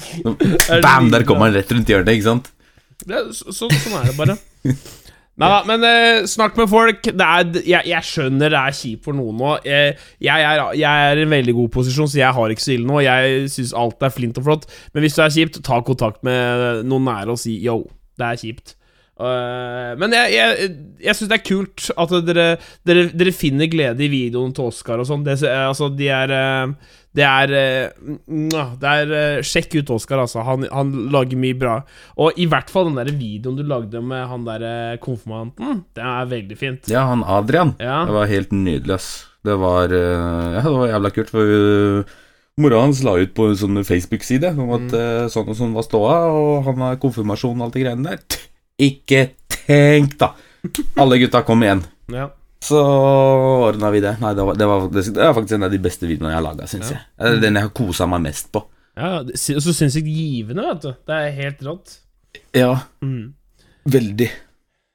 Bam, 0.84 1.08
der 1.16 1.24
kommer 1.28 1.48
han 1.48 1.56
rett 1.56 1.72
rundt 1.72 1.88
hjørnet, 1.96 2.14
ikke 2.20 2.28
sant? 2.34 2.52
Er- 3.08 3.34
så, 3.36 3.54
så, 3.56 3.70
sånn 3.72 4.00
er 4.02 4.10
det 4.10 4.18
bare. 4.18 4.38
Nei 5.38 5.48
da, 5.52 5.58
men 5.70 5.84
eh, 5.86 6.24
snakk 6.26 6.56
med 6.58 6.70
folk. 6.72 7.08
Er, 7.14 7.52
jeg, 7.62 7.86
jeg 7.92 8.08
skjønner 8.10 8.50
det 8.50 8.58
er 8.58 8.74
kjipt 8.74 9.06
for 9.06 9.18
noen 9.18 9.38
nå. 9.38 9.52
Jeg, 9.68 9.94
jeg, 10.26 10.46
er, 10.50 10.64
jeg 10.80 11.12
er 11.12 11.22
i 11.22 11.28
en 11.28 11.36
veldig 11.36 11.54
god 11.60 11.70
posisjon, 11.76 12.10
så 12.10 12.18
jeg 12.24 12.34
har 12.40 12.54
ikke 12.54 12.64
så 12.66 12.74
ille 12.74 12.90
nå. 12.90 13.04
Jeg 13.06 13.52
syns 13.54 13.76
alt 13.78 14.02
er 14.02 14.16
flint 14.16 14.40
og 14.42 14.48
flott. 14.50 14.66
Men 14.96 15.06
hvis 15.06 15.20
det 15.20 15.28
er 15.28 15.36
kjipt, 15.36 15.62
ta 15.68 15.78
kontakt 15.86 16.26
med 16.26 16.82
noen 16.90 17.06
nære 17.06 17.36
og 17.36 17.42
si 17.44 17.54
yo, 17.62 17.84
det 18.18 18.32
er 18.32 18.42
kjipt. 18.42 18.74
Uh, 19.18 19.98
men 19.98 20.14
jeg, 20.14 20.34
jeg, 20.36 20.68
jeg 21.02 21.18
syns 21.18 21.30
det 21.32 21.38
er 21.40 21.46
kult 21.48 21.88
at 21.98 22.12
dere, 22.26 22.44
dere, 22.86 23.06
dere 23.18 23.34
finner 23.34 23.70
glede 23.70 24.06
i 24.06 24.12
videoen 24.14 24.52
til 24.54 24.70
Oscar 24.70 25.02
og 25.02 25.10
sånn. 25.10 25.26
Altså, 25.26 25.90
de 25.98 26.10
er 26.14 26.34
eh, 26.34 26.74
Det 27.18 27.26
er 27.26 27.54
eh, 27.58 28.12
Det 28.78 28.92
er 28.92 29.14
eh, 29.18 29.46
Sjekk 29.46 29.80
ut 29.80 29.96
Oscar, 29.96 30.22
altså. 30.26 30.44
Han, 30.46 30.68
han 30.70 30.94
lager 31.14 31.40
mye 31.42 31.58
bra. 31.58 31.80
Og 32.22 32.38
i 32.38 32.46
hvert 32.50 32.70
fall 32.74 32.92
den 32.92 33.00
der 33.00 33.10
videoen 33.10 33.58
du 33.58 33.66
lagde 33.66 34.04
med 34.06 34.28
han 34.30 34.46
der 34.46 34.68
eh, 34.68 35.00
konfirmanten. 35.02 35.82
Det 35.98 36.06
er 36.06 36.30
veldig 36.30 36.60
fint. 36.60 36.94
Ja, 36.94 37.08
han 37.10 37.26
Adrian. 37.26 37.74
Ja. 37.82 38.04
Det 38.06 38.16
var 38.20 38.32
helt 38.32 38.54
nydelig, 38.54 39.00
ass. 39.00 39.10
Det 39.48 39.56
var, 39.62 39.94
ja, 39.94 40.60
det 40.60 40.72
var 40.74 40.90
jævla 40.90 41.10
kult, 41.16 41.30
for 41.32 41.52
uh, 41.56 42.16
mora 42.62 42.82
hans 42.82 43.04
la 43.06 43.14
ut 43.22 43.34
på 43.38 43.52
en 43.52 43.60
sånn 43.60 43.84
Facebook-side 43.86 44.50
om 44.58 44.74
at 44.76 44.96
eh, 44.98 45.28
sånn 45.32 45.52
og 45.54 45.58
sånn 45.60 45.76
var 45.78 45.86
ståa, 45.86 46.18
og 46.34 46.66
han 46.66 46.84
har 46.84 47.00
konfirmasjon 47.02 47.60
og 47.60 47.68
alt 47.68 47.78
det 47.78 47.84
greiene 47.86 48.16
der. 48.16 48.42
Ikke 48.88 49.22
tenk, 49.54 50.18
da! 50.20 50.34
Alle 51.00 51.20
gutta 51.22 51.44
kom 51.48 51.64
igjen. 51.64 51.86
Ja. 52.14 52.32
Så 52.64 52.80
ordna 53.68 53.92
vi 53.94 54.00
det. 54.02 54.16
Nei, 54.22 54.34
det 54.34 54.44
var, 54.48 54.56
det, 54.58 54.66
var, 54.68 54.88
det 54.90 55.14
var 55.16 55.34
faktisk 55.38 55.56
en 55.60 55.68
av 55.68 55.72
de 55.76 55.80
beste 55.84 56.08
videoene 56.10 56.34
jeg 56.34 56.40
har 56.42 56.48
laga, 56.48 56.68
syns 56.68 56.90
Ja. 56.92 56.98
jeg. 56.98 57.06
Er 57.36 57.40
Den 57.44 57.56
jeg 57.60 57.68
har 57.68 57.74
kosa 57.78 58.08
meg 58.10 58.22
mest 58.26 58.52
på. 58.52 58.64
Ja, 58.98 59.20
Og 59.22 59.32
så 59.38 59.74
sinnssykt 59.78 60.10
givende, 60.10 60.66
vet 60.74 60.82
du. 60.82 60.92
Det 61.06 61.16
er 61.22 61.32
helt 61.38 61.62
rått. 61.68 61.98
Ja, 62.58 62.80
Mm. 63.04 63.34
veldig. 63.88 64.30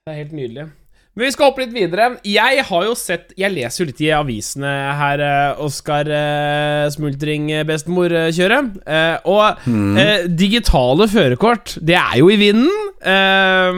Det 0.02 0.10
er 0.10 0.16
helt 0.24 0.32
nydelig. 0.32 0.70
Men 1.14 1.26
vi 1.26 1.30
skal 1.30 1.50
hoppe 1.50 1.60
litt 1.60 1.74
videre. 1.74 2.16
Jeg 2.24 2.64
har 2.64 2.84
jo 2.86 2.94
sett 2.96 3.34
Jeg 3.36 3.52
leser 3.52 3.84
jo 3.84 3.86
litt 3.90 4.00
i 4.00 4.06
avisene 4.16 4.70
her, 4.96 5.20
eh, 5.20 5.60
Oskar 5.60 6.08
eh, 6.08 6.88
Smultring, 6.90 7.50
eh, 7.52 7.64
bestemor-kjøret. 7.68 8.78
Eh, 8.86 9.18
og 9.28 9.58
eh, 10.00 10.26
digitale 10.26 11.06
førerkort, 11.12 11.76
det 11.84 11.94
er 12.00 12.18
jo 12.18 12.30
i 12.32 12.36
vinden. 12.40 12.70
Eh, 13.02 13.72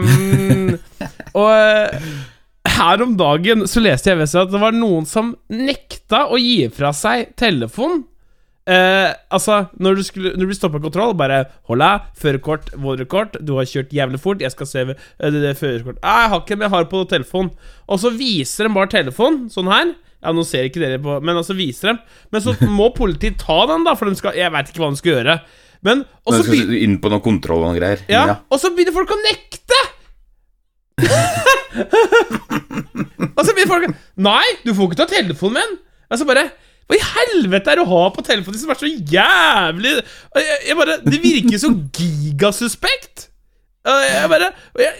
og 1.34 2.00
her 2.74 3.02
om 3.04 3.14
dagen 3.18 3.66
så 3.70 3.82
leste 3.82 4.10
jeg 4.10 4.20
at 4.26 4.50
det 4.52 4.60
var 4.62 4.74
noen 4.76 5.06
som 5.08 5.34
nekta 5.52 6.26
å 6.32 6.40
gi 6.40 6.66
fra 6.74 6.92
seg 6.96 7.32
telefon. 7.40 8.04
Eh, 8.64 9.10
altså, 9.28 9.66
når 9.76 9.98
du, 9.98 10.02
skulle, 10.06 10.30
når 10.32 10.46
du 10.46 10.48
blir 10.48 10.56
stoppa 10.56 10.80
kontroll, 10.80 11.12
bare 11.18 11.42
deg, 11.68 12.06
førerkort, 12.16 12.70
vårekort, 12.80 13.36
du 13.44 13.52
har 13.58 13.68
kjørt 13.68 13.92
jævlig 13.92 14.20
fort, 14.22 14.40
jeg 14.40 14.54
skal 14.54 14.68
se 14.70 14.84
eh, 14.94 14.94
det, 15.20 15.42
det 15.42 15.52
førerkort 15.60 15.98
«Ah, 16.00 16.22
Jeg 16.24 16.30
har 16.32 16.40
ikke, 16.40 16.48
det, 16.54 16.58
men 16.62 16.66
jeg 16.68 16.74
har 16.76 16.88
på 16.88 17.02
telefon. 17.10 17.50
Og 17.84 18.00
så 18.00 18.12
viser 18.16 18.68
de 18.68 18.74
bare 18.78 18.92
telefon, 18.94 19.42
sånn 19.52 19.68
her. 19.72 19.92
Ja, 20.24 20.32
nå 20.32 20.46
ser 20.48 20.64
ikke 20.64 20.80
dere 20.80 20.96
på 21.04 21.18
Men 21.20 21.36
altså 21.36 21.52
viser 21.52 21.90
dem. 21.92 21.98
Men 22.32 22.40
så 22.40 22.54
må 22.78 22.88
politiet 22.96 23.36
ta 23.42 23.58
den, 23.68 23.84
da, 23.84 23.92
for 24.00 24.08
de 24.08 24.16
skal 24.16 24.38
Jeg 24.38 24.54
veit 24.54 24.70
ikke 24.72 24.80
hva 24.80 24.88
de 24.94 25.00
skal 25.02 25.18
gjøre. 25.18 25.34
Men 25.84 26.06
Og 26.24 26.38
så 26.38 26.46
begynner 26.48 26.80
inn 26.80 26.96
på 27.02 27.12
noe 27.12 27.20
kontroll 27.20 27.60
og 27.60 27.68
noen 27.68 27.76
greier. 27.76 28.06
ja, 28.08 28.38
og 28.48 28.62
så 28.62 28.72
begynner 28.72 28.96
folk 28.96 29.12
å 29.12 29.20
nekte! 29.26 29.82
og 33.36 33.40
så 33.46 33.54
blir 33.56 33.70
folk 33.70 33.88
Nei, 34.20 34.44
du 34.64 34.72
får 34.74 34.90
ikke 34.90 35.00
ta 35.02 35.06
telefonen 35.10 35.58
min! 35.60 35.74
Altså 36.12 36.26
bare 36.28 36.48
Hva 36.90 36.98
i 36.98 37.04
helvete 37.04 37.72
er 37.72 37.80
det 37.80 37.84
å 37.86 37.90
ha 37.90 38.02
på 38.14 38.24
telefonen 38.26 38.60
som 38.60 38.72
er 38.74 38.80
så 38.80 38.90
jævlig 38.90 39.94
Og 40.00 40.38
jeg, 40.42 40.58
jeg 40.68 40.78
bare 40.80 40.98
Det 41.06 41.20
virker 41.22 41.62
så 41.62 41.72
gigasuspekt! 41.98 43.28
Og 43.88 44.04
Jeg 44.06 44.30
bare 44.32 44.52
og 44.74 44.84
jeg, 44.84 44.94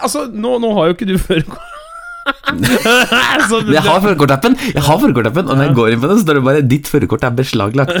Altså, 0.00 0.24
nå, 0.32 0.56
nå 0.62 0.72
har 0.78 0.88
jo 0.88 0.96
ikke 0.96 1.06
du 1.06 1.16
førerkort. 1.28 1.76
Men 2.60 3.72
jeg 3.72 3.82
har 3.84 4.00
førerkortappen, 4.02 4.56
Jeg 4.74 4.82
har 4.84 4.98
førerkortappen 5.00 5.48
og 5.48 5.56
når 5.56 5.68
jeg 5.68 5.76
går 5.78 5.94
inn 5.94 6.02
på 6.02 6.10
den, 6.10 6.20
står 6.22 6.38
det 6.38 6.42
bare 6.48 6.64
'Ditt 6.66 6.90
førerkort 6.90 7.24
er 7.24 7.36
beslaglagt'. 7.38 7.94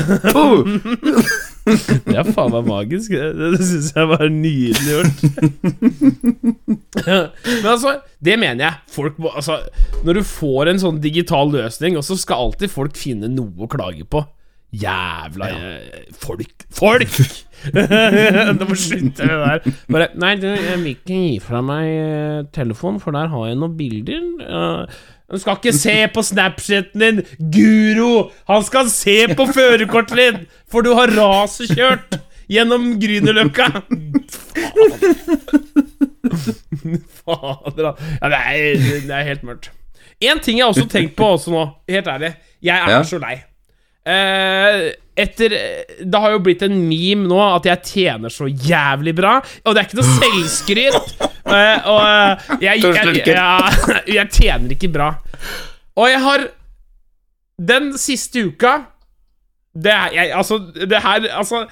Det 1.70 2.16
er 2.16 2.24
faen 2.24 2.50
meg 2.54 2.66
magisk. 2.66 3.12
Det, 3.12 3.50
det 3.54 3.66
syns 3.68 3.90
jeg 3.94 4.08
var 4.08 4.24
nydelig 4.32 4.90
gjort. 4.90 5.18
Men 7.04 7.68
altså, 7.68 7.98
det 8.24 8.38
mener 8.40 8.64
jeg. 8.64 8.74
Folk 8.90 9.20
må 9.20 9.28
Altså, 9.36 9.60
når 10.04 10.20
du 10.20 10.22
får 10.26 10.72
en 10.72 10.82
sånn 10.82 11.00
digital 11.04 11.52
løsning, 11.52 11.98
og 12.00 12.04
så 12.06 12.16
skal 12.18 12.46
alltid 12.46 12.72
folk 12.72 12.96
finne 12.98 13.28
noe 13.30 13.66
å 13.66 13.70
klage 13.70 14.08
på. 14.08 14.24
Jævla 14.70 15.46
ja. 15.50 15.70
folk 16.22 16.66
Folk! 16.70 17.20
Det 17.68 18.66
må 18.68 18.74
slutte 18.78 19.26
med 19.26 19.32
det 19.36 19.46
der. 19.46 19.78
Bare 19.92 20.08
Nei, 20.20 20.34
du, 20.40 20.46
jeg 20.50 20.78
vil 20.82 20.92
ikke 20.94 21.16
gi 21.20 21.38
fra 21.44 21.60
meg 21.64 21.88
eh, 21.92 22.42
telefonen, 22.56 23.00
for 23.02 23.14
der 23.16 23.28
har 23.32 23.48
jeg 23.50 23.58
noen 23.60 23.76
bilder. 23.78 24.22
Uh, 24.46 25.00
du 25.30 25.38
skal 25.38 25.58
ikke 25.60 25.74
se 25.76 25.96
på 26.14 26.24
Snapchaten 26.26 27.04
din, 27.04 27.20
Guro! 27.54 28.30
Han 28.50 28.64
skal 28.66 28.88
se 28.90 29.18
på 29.38 29.46
førerkortet 29.54 30.18
ditt, 30.18 30.40
for 30.70 30.82
du 30.86 30.94
har 30.98 31.12
rasekjørt 31.14 32.18
gjennom 32.50 32.96
Grünerløkka! 33.02 33.68
Fader, 37.20 37.82
da. 37.82 37.92
Ja, 38.20 38.28
det, 38.32 38.40
er, 38.40 38.80
det 39.06 39.14
er 39.14 39.28
helt 39.28 39.44
mørkt. 39.46 39.70
En 40.20 40.40
ting 40.44 40.58
jeg 40.58 40.66
har 40.66 40.74
også 40.74 40.88
tenkt 40.90 41.14
på 41.16 41.30
også 41.36 41.52
nå, 41.54 41.62
helt 41.88 42.08
ærlig. 42.10 42.34
Jeg 42.62 42.76
er 42.76 42.90
Ja. 42.98 43.02
så 43.08 43.18
lei. 43.22 43.38
Eh, 44.00 44.92
etter 45.20 45.52
Det 46.00 46.20
har 46.22 46.32
jo 46.32 46.40
blitt 46.40 46.62
en 46.64 46.76
meme 46.88 47.28
nå 47.28 47.40
at 47.44 47.66
jeg 47.68 47.84
tjener 47.90 48.32
så 48.32 48.48
jævlig 48.48 49.12
bra. 49.18 49.36
Og 49.64 49.74
det 49.74 49.82
er 49.82 49.88
ikke 49.88 50.00
noe 50.00 50.16
selvskryt. 50.20 51.12
Eh, 51.50 51.86
og 51.88 51.98
eh, 52.04 52.50
jeg, 52.62 52.82
jeg, 52.84 53.22
jeg, 53.26 53.84
jeg 54.18 54.30
tjener 54.30 54.74
ikke 54.74 54.90
bra. 54.92 55.06
Og 55.98 56.06
jeg 56.06 56.20
har 56.22 56.44
Den 57.58 57.88
siste 57.98 58.44
uka 58.52 58.74
Det 59.74 59.90
er 59.90 60.14
jeg 60.14 60.34
Altså, 60.36 60.60
det 60.60 61.00
her 61.02 61.26
Altså 61.32 61.64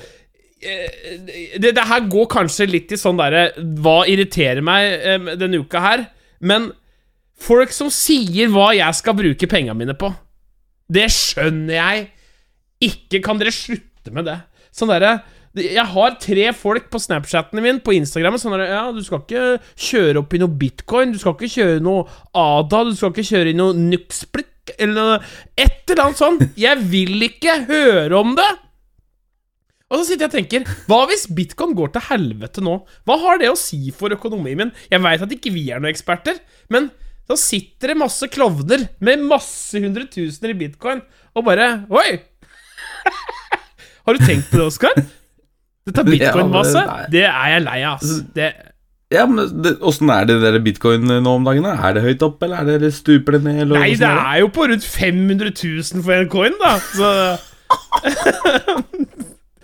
det, 0.58 1.74
det 1.76 1.84
her 1.92 2.08
går 2.10 2.26
kanskje 2.32 2.66
litt 2.66 2.96
i 2.96 2.98
sånn 2.98 3.20
derre 3.20 3.52
Hva 3.78 4.00
irriterer 4.10 4.64
meg 4.66 5.36
denne 5.38 5.60
uka 5.62 5.84
her? 5.84 6.06
Men 6.40 6.72
folk 7.38 7.70
som 7.76 7.92
sier 7.92 8.50
hva 8.50 8.72
jeg 8.74 8.98
skal 8.98 9.14
bruke 9.20 9.52
penga 9.52 9.76
mine 9.78 9.94
på, 10.00 10.10
det 10.90 11.06
skjønner 11.14 11.76
jeg 11.76 12.08
ikke. 12.84 13.22
Kan 13.24 13.40
dere 13.40 13.54
slutte 13.54 14.14
med 14.14 14.28
det? 14.28 14.38
Sånn 14.74 14.92
derre 14.92 15.18
Jeg 15.58 15.84
har 15.90 16.18
tre 16.22 16.50
folk 16.54 16.90
på 16.92 17.00
Snapchaten 17.02 17.58
min, 17.64 17.80
på 17.82 17.96
Instagram, 17.96 18.36
sånn 18.38 18.54
derre 18.54 18.68
Ja, 18.70 18.84
du 18.94 19.00
skal 19.02 19.24
ikke 19.24 19.58
kjøre 19.88 20.22
opp 20.22 20.36
i 20.36 20.42
noe 20.42 20.54
bitcoin, 20.60 21.14
du 21.14 21.18
skal 21.18 21.34
ikke 21.34 21.50
kjøre 21.56 21.82
noe 21.82 22.04
ADA, 22.36 22.84
du 22.86 22.94
skal 22.94 23.14
ikke 23.14 23.26
kjøre 23.30 23.52
i 23.54 23.58
noe 23.58 23.74
Nuxplick, 23.74 24.74
eller 24.78 25.24
Et 25.56 25.88
eller 25.88 26.04
annet 26.04 26.20
sånt. 26.20 26.48
Jeg 26.60 26.84
vil 26.92 27.28
ikke 27.30 27.62
høre 27.70 28.20
om 28.20 28.36
det! 28.38 28.48
Og 29.88 30.02
så 30.02 30.10
sitter 30.10 30.26
jeg 30.26 30.30
og 30.30 30.36
tenker 30.36 30.72
Hva 30.88 31.00
hvis 31.08 31.26
bitcoin 31.32 31.74
går 31.76 31.94
til 31.94 32.06
helvete 32.10 32.64
nå? 32.64 32.76
Hva 33.08 33.18
har 33.24 33.40
det 33.40 33.50
å 33.50 33.58
si 33.58 33.88
for 33.96 34.12
økonomien 34.14 34.60
min? 34.60 34.72
Jeg 34.92 35.00
veit 35.04 35.24
at 35.24 35.32
ikke 35.32 35.52
vi 35.54 35.68
er 35.72 35.80
noen 35.80 35.94
eksperter, 35.94 36.42
men 36.72 36.90
da 37.28 37.36
sitter 37.40 37.92
det 37.92 38.00
masse 38.00 38.28
klovner 38.32 38.86
med 39.04 39.24
masse 39.28 39.80
hundretusener 39.80 40.54
i 40.54 40.60
bitcoin 40.66 41.02
og 41.36 41.48
bare 41.48 41.70
Oi! 41.92 42.20
Har 44.06 44.16
du 44.18 44.24
tenkt 44.24 44.48
på 44.50 44.56
det, 44.60 44.66
Oskar? 44.66 44.94
Dette 45.88 46.04
bitcoin-maset, 46.04 46.82
Ja, 46.84 47.06
det 47.12 47.22
er 47.28 47.52
jeg 47.54 47.62
lei 47.64 47.78
av, 47.82 47.94
ass. 48.00 48.18
Det, 48.36 48.48
Ja, 49.10 49.22
men 49.26 49.62
det- 49.64 49.78
Åssen 49.80 50.10
er 50.12 50.26
det 50.28 50.34
der 50.42 50.58
bitcoin 50.60 51.06
nå 51.08 51.30
om 51.38 51.44
dagen? 51.46 51.64
Er 51.64 51.94
det 51.96 52.02
høyt 52.04 52.22
opp, 52.26 52.42
eller 52.44 52.74
er 52.74 52.78
det 52.82 52.92
stuper 52.92 53.38
det 53.38 53.42
ned? 53.46 53.62
Eller 53.62 53.80
nei, 53.80 53.94
det 53.96 54.10
er 54.10 54.40
jo 54.42 54.48
på 54.52 54.66
rundt 54.68 54.84
500 54.84 55.52
000 55.56 56.02
for 56.04 56.12
en 56.12 56.28
coin, 56.28 56.52
da. 56.60 56.74
Så 56.92 57.38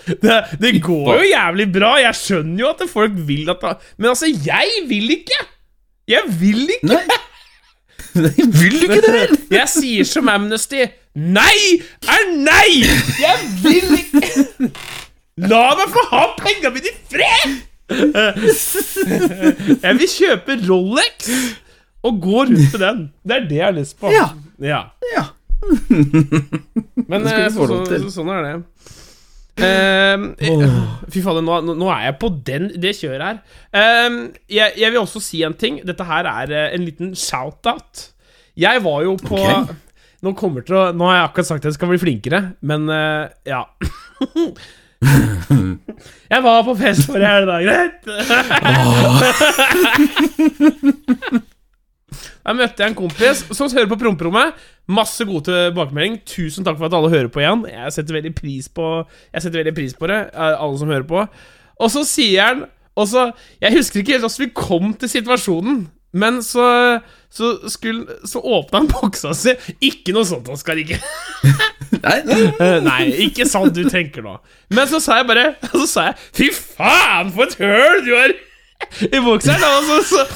det, 0.24 0.38
det 0.60 0.72
går 0.84 1.12
jo 1.18 1.28
jævlig 1.28 1.66
bra. 1.72 1.94
Jeg 2.02 2.14
skjønner 2.18 2.64
jo 2.64 2.70
at 2.72 2.82
folk 2.90 3.12
vil 3.28 3.50
at 3.52 3.62
Men 3.98 4.10
altså, 4.14 4.28
jeg 4.46 4.84
vil 4.88 5.10
ikke! 5.18 5.40
Jeg 6.08 6.22
vil 6.40 6.64
ikke! 6.78 6.88
Nei. 6.94 7.20
Vil 8.14 8.76
du 8.80 8.86
ikke 8.86 9.00
det? 9.02 9.12
vel? 9.14 9.36
Jeg 9.56 9.68
sier 9.72 10.06
som 10.08 10.28
Amnesty 10.30 10.84
Nei 11.14 11.58
er 12.10 12.24
nei! 12.34 12.82
Jeg 13.20 13.36
vil 13.62 13.98
ikke 14.00 14.70
La 15.50 15.62
meg 15.78 15.90
få 15.90 16.02
ha 16.12 16.24
penga 16.38 16.70
mine 16.74 16.90
i 16.90 16.96
fred! 17.10 17.54
Jeg 19.82 19.98
vil 19.98 20.10
kjøpe 20.10 20.58
Rolex 20.68 21.30
og 22.04 22.20
gå 22.22 22.44
rundt 22.44 22.72
med 22.72 22.80
den. 22.80 23.00
Det 23.24 23.36
er 23.36 23.48
det 23.48 23.58
jeg 23.58 23.66
har 23.66 23.74
lyst 23.76 23.96
på. 24.00 24.12
Ja. 24.12 24.28
ja. 24.62 24.80
Ja. 25.14 25.24
Men 27.08 27.26
eh, 27.26 27.48
så, 27.50 27.66
så, 27.66 28.10
sånn 28.12 28.30
er 28.34 28.44
det. 28.44 28.54
Eh, 29.54 30.18
fy 31.14 31.20
fader, 31.22 31.42
nå, 31.44 31.60
nå- 31.68 31.90
er 31.94 32.02
jeg 32.08 32.16
på 32.18 32.28
den, 32.46 32.64
det 32.80 32.96
kjøret 32.98 33.22
her. 33.22 33.36
Ehm, 33.76 34.16
jeg, 34.50 34.72
jeg 34.80 34.90
vil 34.90 35.00
også 35.04 35.20
si 35.22 35.42
en 35.46 35.54
ting. 35.54 35.80
Dette 35.86 36.04
her 36.08 36.24
er 36.30 36.48
eh, 36.50 36.74
en 36.74 36.84
liten 36.86 37.14
shout-out. 37.14 38.10
Jeg 38.58 38.82
var 38.84 39.02
jo 39.06 39.16
på 39.18 39.34
okay. 39.38 39.64
Nå 40.24 40.30
å 40.32 40.34
Nå 40.96 41.04
har 41.10 41.16
jeg 41.18 41.26
akkurat 41.26 41.48
sagt 41.50 41.64
at 41.64 41.68
jeg 41.68 41.76
skal 41.76 41.90
bli 41.90 41.98
flinkere, 42.00 42.40
men 42.64 42.80
uh, 42.88 43.24
ja. 43.44 43.60
jeg 46.32 46.40
var 46.46 46.64
på 46.64 46.72
fest 46.80 47.04
forrige 47.10 47.28
helg, 47.28 47.68
greit? 47.68 48.00
Der 52.44 52.56
møtte 52.58 52.82
jeg 52.84 52.92
en 52.92 52.98
kompis 52.98 53.42
som 53.56 53.70
hører 53.72 53.88
på 53.88 53.96
promperommet. 54.02 54.54
Masse 54.92 55.24
god 55.24 55.46
tilbakemelding. 55.48 56.18
Tusen 56.28 56.64
takk 56.66 56.76
for 56.76 56.90
at 56.90 56.96
alle 56.98 57.08
hører 57.12 57.30
på 57.32 57.40
igjen. 57.40 57.64
Jeg 57.70 57.94
setter 57.96 58.18
veldig 58.18 58.34
pris 58.36 58.68
på 58.68 58.88
Jeg 59.32 59.42
veldig 59.64 59.74
pris 59.76 59.94
på 59.96 60.10
det, 60.12 60.20
eh, 60.34 60.54
alle 60.60 60.78
som 60.78 60.92
hører 60.92 61.08
på. 61.08 61.24
Og 61.80 61.90
så 61.90 62.04
sier 62.06 62.42
han 62.44 62.64
og 62.94 63.08
så, 63.10 63.32
Jeg 63.60 63.74
husker 63.74 64.00
ikke 64.00 64.12
helt 64.14 64.22
hvordan 64.22 64.44
vi 64.44 64.52
kom 64.54 64.92
til 64.94 65.08
situasjonen, 65.10 65.88
men 66.14 66.42
så 66.46 67.00
Så, 67.34 67.48
skulle, 67.68 68.06
så 68.30 68.38
åpna 68.38 68.84
han 68.84 68.86
boksa 68.92 69.32
si. 69.34 69.56
Ikke 69.82 70.12
noe 70.14 70.22
sånt, 70.28 70.46
Oskar. 70.48 70.78
Ikke 70.78 71.00
Nei, 72.04 72.20
nei. 72.28 72.40
Eh, 72.60 72.76
Nei, 72.84 73.00
ikke 73.26 73.46
sant 73.50 73.74
du 73.74 73.82
tenker 73.90 74.22
nå. 74.22 74.36
Men 74.70 74.86
så 74.86 75.00
sa 75.02 75.16
jeg 75.18 75.26
bare 75.32 75.48
Så 75.72 75.86
sa 75.90 76.04
jeg 76.12 76.20
Fy 76.36 76.50
faen, 76.54 77.32
for 77.34 77.48
et 77.48 77.56
høl 77.58 78.04
du 78.06 78.12
har 78.14 78.36
i 79.08 79.22
bokseren! 79.24 79.64
Og 79.64 79.88
så, 79.88 79.98
så, 80.08 80.26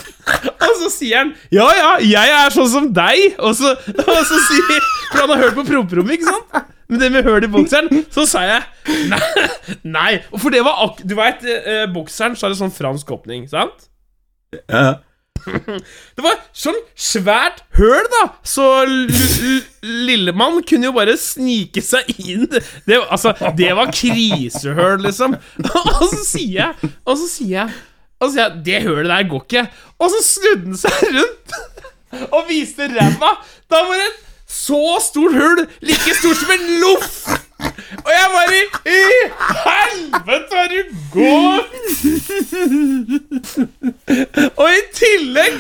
og 0.53 0.75
så 0.83 0.91
sier 0.93 1.23
han 1.23 1.35
Ja, 1.55 1.69
ja, 1.77 1.93
jeg 2.05 2.35
er 2.39 2.55
sånn 2.55 2.71
som 2.73 2.89
deg. 2.95 3.39
Og 3.39 3.57
så, 3.59 3.75
og 3.75 4.21
så 4.29 4.43
sier 4.49 4.83
For 5.13 5.23
han 5.25 5.35
har 5.35 5.47
hørt 5.47 5.59
på 5.59 5.67
promperommet, 5.69 6.19
ikke 6.19 6.33
sant? 6.33 6.75
Men 6.89 7.03
det 7.03 7.11
med 7.13 7.27
høl 7.29 7.45
i 7.45 7.51
bokseren, 7.53 8.05
så 8.13 8.25
sa 8.29 8.47
jeg 8.49 8.95
nei. 9.11 9.21
nei. 9.85 10.13
Og 10.33 10.41
For 10.41 10.55
det 10.55 10.63
var 10.65 10.81
ak 10.87 11.03
Du 11.05 11.13
veit, 11.19 11.45
eh, 11.45 11.85
bokseren 11.93 12.37
så 12.39 12.49
er 12.49 12.55
det 12.55 12.63
sånn 12.63 12.73
fransk 12.73 13.13
åpning, 13.19 13.45
sant? 13.51 13.91
Ja. 14.65 15.03
Det 15.49 16.25
var 16.25 16.39
sånn 16.57 16.77
svært 16.99 17.63
høl, 17.79 18.09
da, 18.13 18.23
så 18.47 18.65
Lillemann 19.85 20.61
kunne 20.69 20.91
jo 20.91 20.95
bare 20.97 21.15
snike 21.21 21.83
seg 21.85 22.09
inn. 22.19 22.49
Det, 22.49 22.99
altså, 23.09 23.33
det 23.57 23.71
var 23.79 23.93
krisehøl, 23.95 24.99
liksom. 25.07 25.37
Og 25.69 26.05
så 26.11 26.25
sier 26.25 26.57
jeg 26.59 26.93
Og 27.05 27.15
så 27.21 27.29
sier 27.31 27.55
jeg 27.55 27.77
Og 28.19 28.29
så 28.29 28.33
sier 28.35 28.45
jeg 28.45 28.65
Det 28.67 28.79
hølet 28.83 29.11
der 29.13 29.29
går 29.31 29.43
ikke. 29.47 29.65
Og 29.99 30.11
så 30.15 30.23
snudde 30.27 30.65
han 30.67 30.79
seg 30.85 30.97
rundt 31.19 31.49
og 32.35 32.41
viste 32.49 32.89
ræva. 32.93 33.31
Da 33.71 33.77
var 33.87 33.95
det 34.01 34.09
et 34.09 34.25
så 34.49 34.97
stort 35.05 35.35
hull, 35.37 35.67
like 35.85 36.15
stort 36.17 36.37
som 36.41 36.51
en 36.55 36.67
loff. 36.81 37.29
Og 38.05 38.11
jeg 38.15 38.27
bare 38.33 38.55
I 38.89 39.01
helvete, 39.65 40.55
hva 40.55 40.65
du 40.73 40.81
går 41.13 41.61
Og 44.57 44.69
i 44.71 44.83
tillegg 44.95 45.57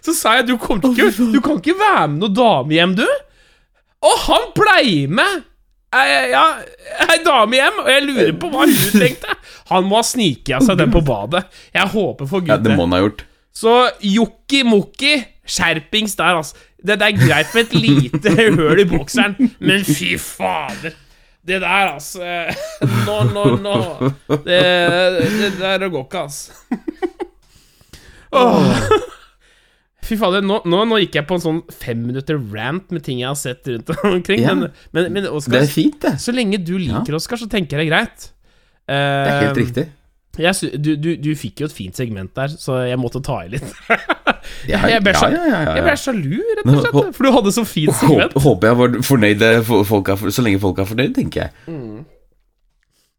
så 0.00 0.14
sa 0.16 0.32
jeg 0.38 0.48
du, 0.48 0.54
ikke, 0.56 1.10
du 1.12 1.40
kan 1.44 1.58
ikke 1.60 1.76
være 1.76 2.08
med 2.08 2.22
noe 2.22 2.32
damehjem, 2.32 2.94
du. 2.96 3.08
Og 4.00 4.14
han 4.24 4.46
blei 4.56 5.06
med 5.12 5.42
ja, 5.90 6.44
ei 7.10 7.18
dame 7.24 7.58
hjem, 7.58 7.80
og 7.82 7.88
jeg 7.90 8.04
lurer 8.06 8.32
på 8.38 8.50
hva 8.52 8.66
hun 8.68 8.76
tenkte. 8.94 9.34
Han 9.72 9.88
må 9.90 9.98
ha 9.98 10.04
sniket 10.06 10.54
av 10.60 10.66
seg 10.68 10.78
den 10.78 10.92
på 10.94 11.02
badet. 11.06 11.42
Jeg 11.74 11.90
håper 11.94 12.30
for 12.30 12.46
Ja, 12.46 12.58
det 12.62 12.76
må 12.78 12.86
han 12.86 12.94
ha 12.94 13.00
gjort. 13.02 13.24
Så 13.60 13.74
Jokki-Mokki, 14.06 15.16
skjerpings 15.50 16.14
der, 16.20 16.38
altså. 16.38 16.54
Det, 16.80 16.96
det 17.00 17.08
er 17.10 17.18
greit 17.18 17.54
med 17.56 17.66
et 17.66 17.74
lite 17.76 18.34
høl 18.60 18.80
i 18.80 18.86
bokseren, 18.88 19.34
men 19.58 19.82
fy 19.84 20.14
fader. 20.22 20.94
Det 21.46 21.56
der, 21.62 21.94
altså 21.96 22.22
Nå, 23.08 23.16
nå, 23.32 23.44
nå. 23.64 23.76
Det, 24.46 24.60
det 25.40 25.52
der 25.58 25.88
går 25.88 26.04
ikke, 26.06 26.26
altså. 26.28 26.52
Åh. 28.32 28.84
Fy 30.02 30.16
fader, 30.16 30.42
nå, 30.42 30.62
nå, 30.64 30.78
nå 30.88 30.98
gikk 31.02 31.18
jeg 31.20 31.26
på 31.28 31.36
en 31.36 31.42
sånn 31.44 31.58
fem 31.76 32.00
minutter 32.06 32.38
rant 32.54 32.90
med 32.90 33.02
ting 33.06 33.18
jeg 33.20 33.28
har 33.28 33.36
sett 33.38 33.66
rundt 33.68 33.90
omkring. 34.08 34.40
Ja. 34.42 34.54
Men, 34.56 34.70
men, 34.96 35.12
men 35.12 35.22
Det 35.28 35.60
er 35.60 35.66
fint, 35.70 36.00
det. 36.02 36.14
så 36.22 36.32
lenge 36.34 36.58
du 36.64 36.76
liker 36.80 37.14
Oskar, 37.18 37.36
så 37.40 37.48
tenker 37.52 37.78
jeg 37.78 37.86
det 37.86 37.88
er 37.88 37.96
greit. 37.96 38.28
Det 38.90 38.96
er 38.96 39.40
helt 39.44 39.56
Eh, 39.56 39.60
riktig. 39.60 39.84
jeg 40.40 40.80
du, 40.82 40.96
du, 40.96 41.10
du 41.20 41.28
fikk 41.36 41.60
jo 41.60 41.66
et 41.68 41.74
fint 41.76 41.94
segment 41.94 42.32
der, 42.34 42.48
så 42.58 42.80
jeg 42.88 42.98
måtte 42.98 43.20
ta 43.22 43.42
i 43.44 43.50
litt. 43.52 43.66
Jeg 44.66 45.02
ble 45.04 45.12
ja, 45.12 45.18
så- 45.20 45.28
ja, 45.30 45.42
ja, 45.46 45.74
ja, 45.84 45.94
sjalu, 46.00 46.38
rett 46.56 46.64
og 46.70 46.78
slett, 46.80 47.14
for 47.14 47.26
du 47.26 47.30
hadde 47.34 47.50
så 47.54 47.62
fint 47.68 47.92
segment. 47.94 48.32
Håper, 48.32 48.40
håper 48.46 48.70
jeg 48.70 48.78
var 48.80 48.94
fornøyd 49.04 49.42
folk 49.86 50.08
er, 50.14 50.22
så 50.32 50.42
lenge 50.46 50.60
folk 50.62 50.80
er 50.80 50.88
fornøyd, 50.88 51.12
tenker 51.18 51.44
jeg. 51.44 51.76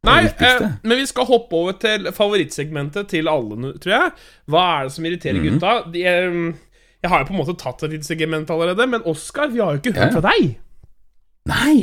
Nei, 0.08 0.16
eh, 0.26 0.64
men 0.82 0.98
vi 0.98 1.06
skal 1.06 1.28
hoppe 1.30 1.54
over 1.60 1.76
til 1.78 2.10
favorittsegmentet 2.18 3.12
til 3.14 3.30
alle, 3.30 3.76
tror 3.84 3.94
jeg. 3.94 4.12
Hva 4.50 4.64
er 4.80 4.88
det 4.90 4.94
som 4.96 5.06
irriterer 5.06 5.38
Mhm. 5.40 5.60
gutta? 5.60 5.74
De, 5.94 6.04
eh, 6.10 6.54
jeg 7.02 7.10
har 7.12 7.22
jo 7.22 7.28
på 7.30 7.34
en 7.36 7.42
måte 7.42 7.58
tatt 7.60 7.84
et 7.86 7.94
lite 7.96 8.08
segment 8.08 8.50
allerede, 8.54 8.88
men 8.90 9.06
Oskar, 9.10 9.50
vi 9.54 9.62
har 9.64 9.74
jo 9.76 9.82
ikke 9.82 9.96
hørt 9.98 10.18
fra 10.18 10.24
deg. 10.32 10.56
Nei! 11.50 11.78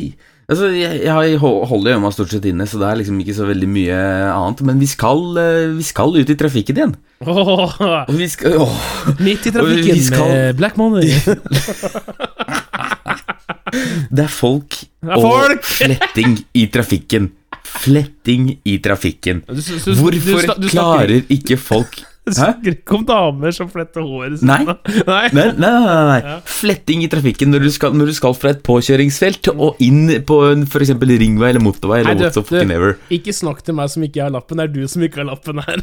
Altså, 0.48 0.70
jeg, 0.72 1.02
jeg 1.04 1.38
ho- 1.42 1.64
holder 1.68 1.96
øynene 1.98 2.12
stort 2.14 2.30
sett 2.32 2.46
inne, 2.48 2.64
så 2.70 2.78
det 2.80 2.86
er 2.88 3.00
liksom 3.02 3.18
ikke 3.20 3.34
så 3.36 3.44
veldig 3.50 3.68
mye 3.68 3.98
annet. 4.32 4.62
Men 4.64 4.78
vi 4.80 4.86
skal, 4.88 5.20
eh, 5.42 5.74
vi 5.76 5.84
skal 5.84 6.14
ut 6.16 6.30
i 6.32 6.38
trafikken 6.40 6.78
igjen. 6.78 6.94
Oh, 7.26 7.74
vi 8.14 8.28
skal 8.32 8.56
oh. 8.62 8.78
midt 9.20 9.50
i 9.50 9.52
trafikken 9.52 10.00
skal- 10.06 10.32
med 10.32 10.56
Black 10.62 10.78
Money. 10.80 11.10
Det 14.08 14.24
er 14.24 14.32
folk 14.32 14.78
Det 14.78 15.12
er 15.12 15.26
og 15.28 15.58
fletting 15.76 16.38
i 16.56 16.66
trafikken. 16.72 17.30
Fletting 17.68 18.54
i 18.64 18.78
trafikken. 18.82 19.42
Hvorfor 19.48 20.54
klarer 20.70 21.20
ikke 21.28 21.58
folk 21.60 22.00
Hæ? 22.36 22.50
snakker 22.52 22.74
ikke 22.76 22.94
om 22.98 23.04
damer 23.08 23.54
som 23.56 23.68
fletter 23.72 24.04
håret 24.04 24.38
sitt. 24.40 24.48
Nei. 24.48 24.58
Nei. 24.66 25.28
Nei, 25.32 25.46
nei, 25.56 25.70
nei, 25.72 26.20
nei. 26.20 26.36
Fletting 26.44 27.04
i 27.06 27.08
trafikken 27.12 27.50
når 27.54 27.64
du, 27.64 27.70
skal, 27.74 27.94
når 27.96 28.06
du 28.12 28.14
skal 28.18 28.34
fra 28.36 28.50
et 28.52 28.62
påkjøringsfelt 28.66 29.48
og 29.54 29.80
inn 29.84 30.04
på 30.28 30.40
en 30.52 30.66
eksempel 30.68 31.14
ringvei 31.20 31.50
eller 31.54 31.64
motorvei 31.64 32.00
eller 32.02 32.14
Nei, 32.18 32.28
du- 32.28 32.42
du- 32.42 32.74
ever. 32.74 32.96
Ikke 33.14 33.32
snakk 33.32 33.62
til 33.64 33.74
meg 33.78 33.88
som 33.90 34.02
ikke 34.04 34.22
har 34.26 34.30
lappen. 34.34 34.56
Det 34.58 34.68
er 34.68 34.72
du 34.74 34.88
som 34.88 35.02
ikke 35.02 35.22
har 35.22 35.30
lappen 35.32 35.62
her. 35.64 35.78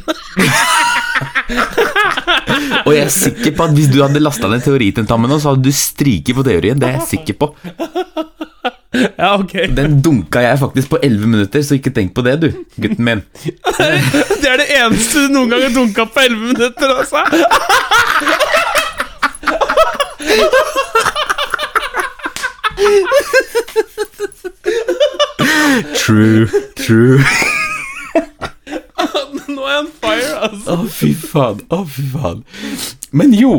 Og 2.86 2.92
jeg 2.94 3.02
er 3.04 3.12
sikker 3.12 3.54
på 3.56 3.64
at 3.66 3.74
hvis 3.76 3.88
du 3.92 3.98
hadde 4.02 4.20
lasta 4.22 4.48
ned 4.50 4.62
teoritentamen 4.64 5.30
nå, 5.30 5.38
så 5.42 5.52
hadde 5.54 5.66
du 5.66 5.72
stryket 5.74 6.36
på 6.36 6.44
teorien. 6.46 6.78
Det 6.80 6.88
er 6.88 6.98
jeg 7.00 7.08
sikker 7.14 7.38
på. 7.40 7.50
ja, 9.22 9.30
ok. 9.38 9.54
Den 9.76 10.00
dunka 10.04 10.42
jeg 10.44 10.58
faktisk 10.58 10.90
på 10.94 11.00
11 11.02 11.26
minutter, 11.26 11.62
så 11.62 11.78
ikke 11.78 11.92
tenk 11.96 12.14
på 12.16 12.24
det, 12.26 12.36
du, 12.42 12.48
gutten 12.80 13.04
min. 13.04 13.22
Det 14.42 14.50
er 14.50 14.62
det 14.62 14.68
eneste 14.78 15.26
du 15.26 15.34
noen 15.34 15.52
gang 15.52 15.66
har 15.66 15.74
dunka 15.74 16.06
på 16.12 16.26
11 16.26 16.54
minutter, 16.54 16.96
altså. 17.00 17.24
True, 25.96 26.46
true. 26.76 27.20
Nå 29.48 29.62
er 29.62 29.72
jeg 29.72 29.80
on 29.80 29.88
fire, 30.00 30.32
altså. 30.48 30.76
Å, 30.76 30.86
fy 30.90 31.10
faen. 31.18 31.62
Å, 31.72 31.80
fy 31.90 32.04
faen. 32.12 32.42
Men 33.16 33.34
jo, 33.36 33.52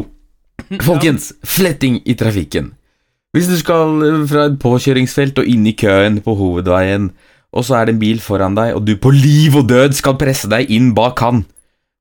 folkens. 0.84 1.32
Fletting 1.48 2.02
i 2.06 2.16
trafikken. 2.20 2.74
Hvis 3.38 3.50
du 3.52 3.58
skal 3.60 4.00
eh, 4.08 4.24
fra 4.30 4.48
et 4.50 4.58
påkjøringsfelt 4.62 5.38
og 5.44 5.50
inn 5.50 5.68
i 5.70 5.76
køen 5.78 6.18
på 6.26 6.34
hovedveien, 6.40 7.12
og 7.54 7.66
så 7.66 7.78
er 7.78 7.88
det 7.88 7.96
en 7.96 8.02
bil 8.02 8.18
foran 8.22 8.58
deg, 8.58 8.74
og 8.76 8.84
du 8.88 8.96
på 9.00 9.12
liv 9.14 9.56
og 9.60 9.70
død 9.70 9.94
skal 9.98 10.18
presse 10.20 10.50
deg 10.52 10.72
inn 10.74 10.92
bak 10.98 11.22
han. 11.24 11.44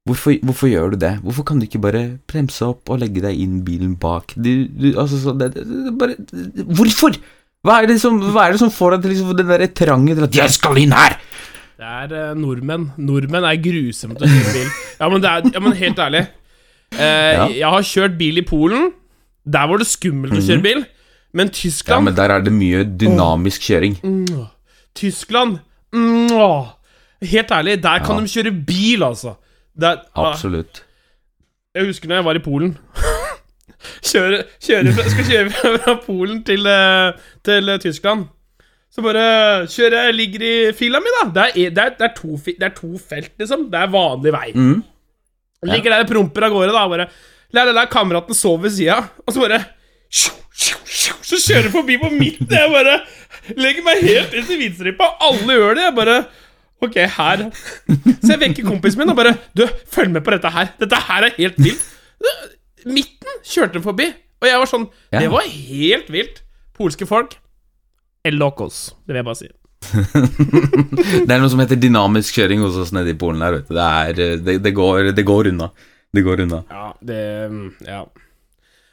Hvorfor, 0.07 0.37
hvorfor 0.47 0.71
gjør 0.71 0.93
du 0.95 1.01
det? 1.03 1.17
Hvorfor 1.25 1.43
kan 1.47 1.59
du 1.59 1.67
ikke 1.67 1.81
bare 1.83 2.03
bremse 2.31 2.63
opp 2.63 2.89
og 2.95 3.01
legge 3.03 3.23
deg 3.25 3.41
inn 3.43 3.59
bilen 3.67 3.97
bak? 3.99 4.37
Du, 4.39 4.53
du, 4.71 4.93
altså, 4.95 5.19
så 5.19 5.35
det, 5.35 5.49
det, 5.59 5.93
bare, 5.99 6.15
hvorfor? 6.79 7.19
Hva 7.67 7.81
er, 7.83 7.89
det 7.91 7.97
som, 7.99 8.21
er 8.23 8.55
det 8.55 8.61
som 8.63 8.71
får 8.71 8.95
deg 8.95 9.03
til 9.03 9.13
liksom, 9.17 9.33
den 9.41 9.51
der 9.51 9.67
trangen 9.75 10.15
til 10.15 10.27
at 10.29 10.37
'jeg 10.39 10.55
skal 10.55 10.79
inn 10.79 10.95
her'? 10.95 11.19
Det 11.77 11.85
er 11.85 12.13
eh, 12.31 12.35
nordmenn. 12.39 12.93
Nordmenn 12.97 13.45
er 13.45 13.59
grusomme 13.61 14.15
til 14.17 14.25
å 14.25 14.31
kjøre 14.31 14.53
bil. 14.55 14.69
Ja, 15.01 15.09
men, 15.13 15.21
det 15.21 15.31
er, 15.33 15.51
ja, 15.53 15.61
men 15.61 15.73
helt 15.77 15.99
ærlig. 15.99 16.23
Eh, 16.95 17.33
Ja. 17.37 17.49
Jeg 17.51 17.69
har 17.75 17.83
kjørt 17.83 18.15
bil 18.19 18.39
i 18.39 18.47
Polen. 18.47 18.93
Der 19.45 19.67
var 19.69 19.83
det 19.83 19.87
skummelt 19.91 20.33
å 20.39 20.41
kjøre 20.41 20.63
bil. 20.63 20.87
Men 21.35 21.51
Tyskland 21.51 21.97
Ja, 21.97 22.05
men 22.05 22.17
der 22.17 22.33
er 22.35 22.41
det 22.45 22.53
mye 22.53 22.85
dynamisk 22.85 23.61
kjøring. 23.69 23.99
mm, 24.03 24.47
Tyskland 24.95 25.59
mm. 25.93 26.29
Helt 27.23 27.51
ærlig, 27.51 27.83
der 27.83 27.99
kan 28.05 28.17
Ja. 28.17 28.23
de 28.23 28.29
kjøre 28.29 28.53
bil, 28.67 29.03
altså. 29.03 29.35
Der, 29.81 29.97
ah, 30.15 30.33
Absolutt. 30.33 30.85
Jeg 31.75 31.87
husker 31.87 32.09
når 32.09 32.15
jeg 32.17 32.25
var 32.25 32.35
i 32.35 32.39
Polen. 32.45 32.79
kjøre, 34.11 34.45
kjøre 34.63 34.93
skal 34.93 35.25
kjøre 35.25 35.51
fra, 35.51 35.95
Polen 36.07 36.43
til, 36.45 36.67
eh, 36.67 37.13
til 37.45 37.69
eh, 37.69 37.79
Tyskland. 37.79 38.27
Så 38.93 39.03
bare 39.05 39.67
kjører 39.69 40.07
jeg 40.07 40.15
ligger 40.17 40.45
i 40.47 40.73
fila 40.73 41.01
mi, 41.01 41.13
da. 41.19 41.25
Det 41.29 41.43
er, 41.43 41.71
det, 41.71 41.85
er, 41.85 41.97
det, 41.99 42.11
er 42.11 42.15
to, 42.17 42.37
det 42.47 42.63
er 42.63 42.77
to 42.77 42.97
felt, 42.97 43.33
liksom. 43.39 43.67
Det 43.73 43.81
er 43.81 43.93
vanlig 43.93 44.33
vei. 44.33 44.53
Mm. 44.55 44.85
Ligger 45.69 45.93
der 45.93 46.05
og 46.05 46.09
promper 46.13 46.47
av 46.47 46.55
gårde, 46.55 46.73
da. 46.73 46.85
Bare 46.89 47.09
La, 47.55 47.63
la, 47.65 47.73
la, 47.73 47.85
kameraten 47.87 48.35
sove 48.35 48.65
ved 48.67 48.73
sida, 48.75 48.97
og 49.23 49.33
så 49.33 49.41
bare 49.45 49.61
Så 50.13 51.39
kjører 51.43 51.71
forbi 51.75 51.99
på 52.01 52.11
midten. 52.15 52.49
Jeg 52.51 52.73
bare 52.73 53.01
legger 53.59 53.85
meg 53.87 54.03
helt 54.07 54.35
ut 54.35 54.51
i 54.51 54.59
hvitstripa. 54.61 55.09
Alle 55.27 55.59
gjør 55.59 55.79
det. 55.79 55.87
Jeg 55.89 55.97
bare 55.97 56.19
Ok, 56.85 56.97
her 57.09 57.43
Så 58.21 58.35
jeg 58.35 58.41
vekker 58.43 58.67
kompisen 58.69 59.01
min 59.01 59.09
og 59.09 59.17
bare 59.17 59.31
Du, 59.57 59.63
følg 59.93 60.11
med 60.13 60.25
på 60.27 60.35
dette 60.35 60.51
her. 60.53 60.73
Dette 60.81 60.99
her 61.09 61.29
er 61.29 61.37
helt 61.39 61.61
vilt. 61.63 61.85
Midten 62.87 63.39
kjørte 63.47 63.79
den 63.79 63.85
forbi, 63.85 64.11
og 64.43 64.47
jeg 64.47 64.61
var 64.63 64.71
sånn 64.71 64.85
Ja. 65.15 65.23
Det 65.25 65.31
var 65.33 65.47
helt 65.49 66.11
vilt. 66.13 66.43
Polske 66.77 67.09
folk. 67.09 67.39
El 68.27 68.37
locos. 68.39 68.91
Det 69.07 69.15
vil 69.15 69.23
jeg 69.23 69.29
bare 69.31 69.41
si. 69.41 69.49
Det 71.27 71.33
er 71.33 71.41
noe 71.41 71.51
som 71.53 71.61
heter 71.63 71.79
dynamisk 71.81 72.37
kjøring 72.37 72.63
hos 72.65 72.77
oss 72.81 72.93
nede 72.95 73.13
i 73.15 73.19
Polen 73.19 73.43
der, 73.43 73.59
vet 73.59 73.69
du. 73.69 73.75
Det, 73.77 73.87
er, 73.87 74.21
eh, 74.25 74.37
det, 74.43 74.57
det, 74.65 74.73
går, 74.77 75.13
det 75.17 75.25
går 75.27 75.51
unna. 75.53 75.71
Det 76.15 76.25
går 76.27 76.45
unna. 76.47 76.63
Ja, 76.71 76.87
det 77.01 77.21
Ja. 77.87 78.05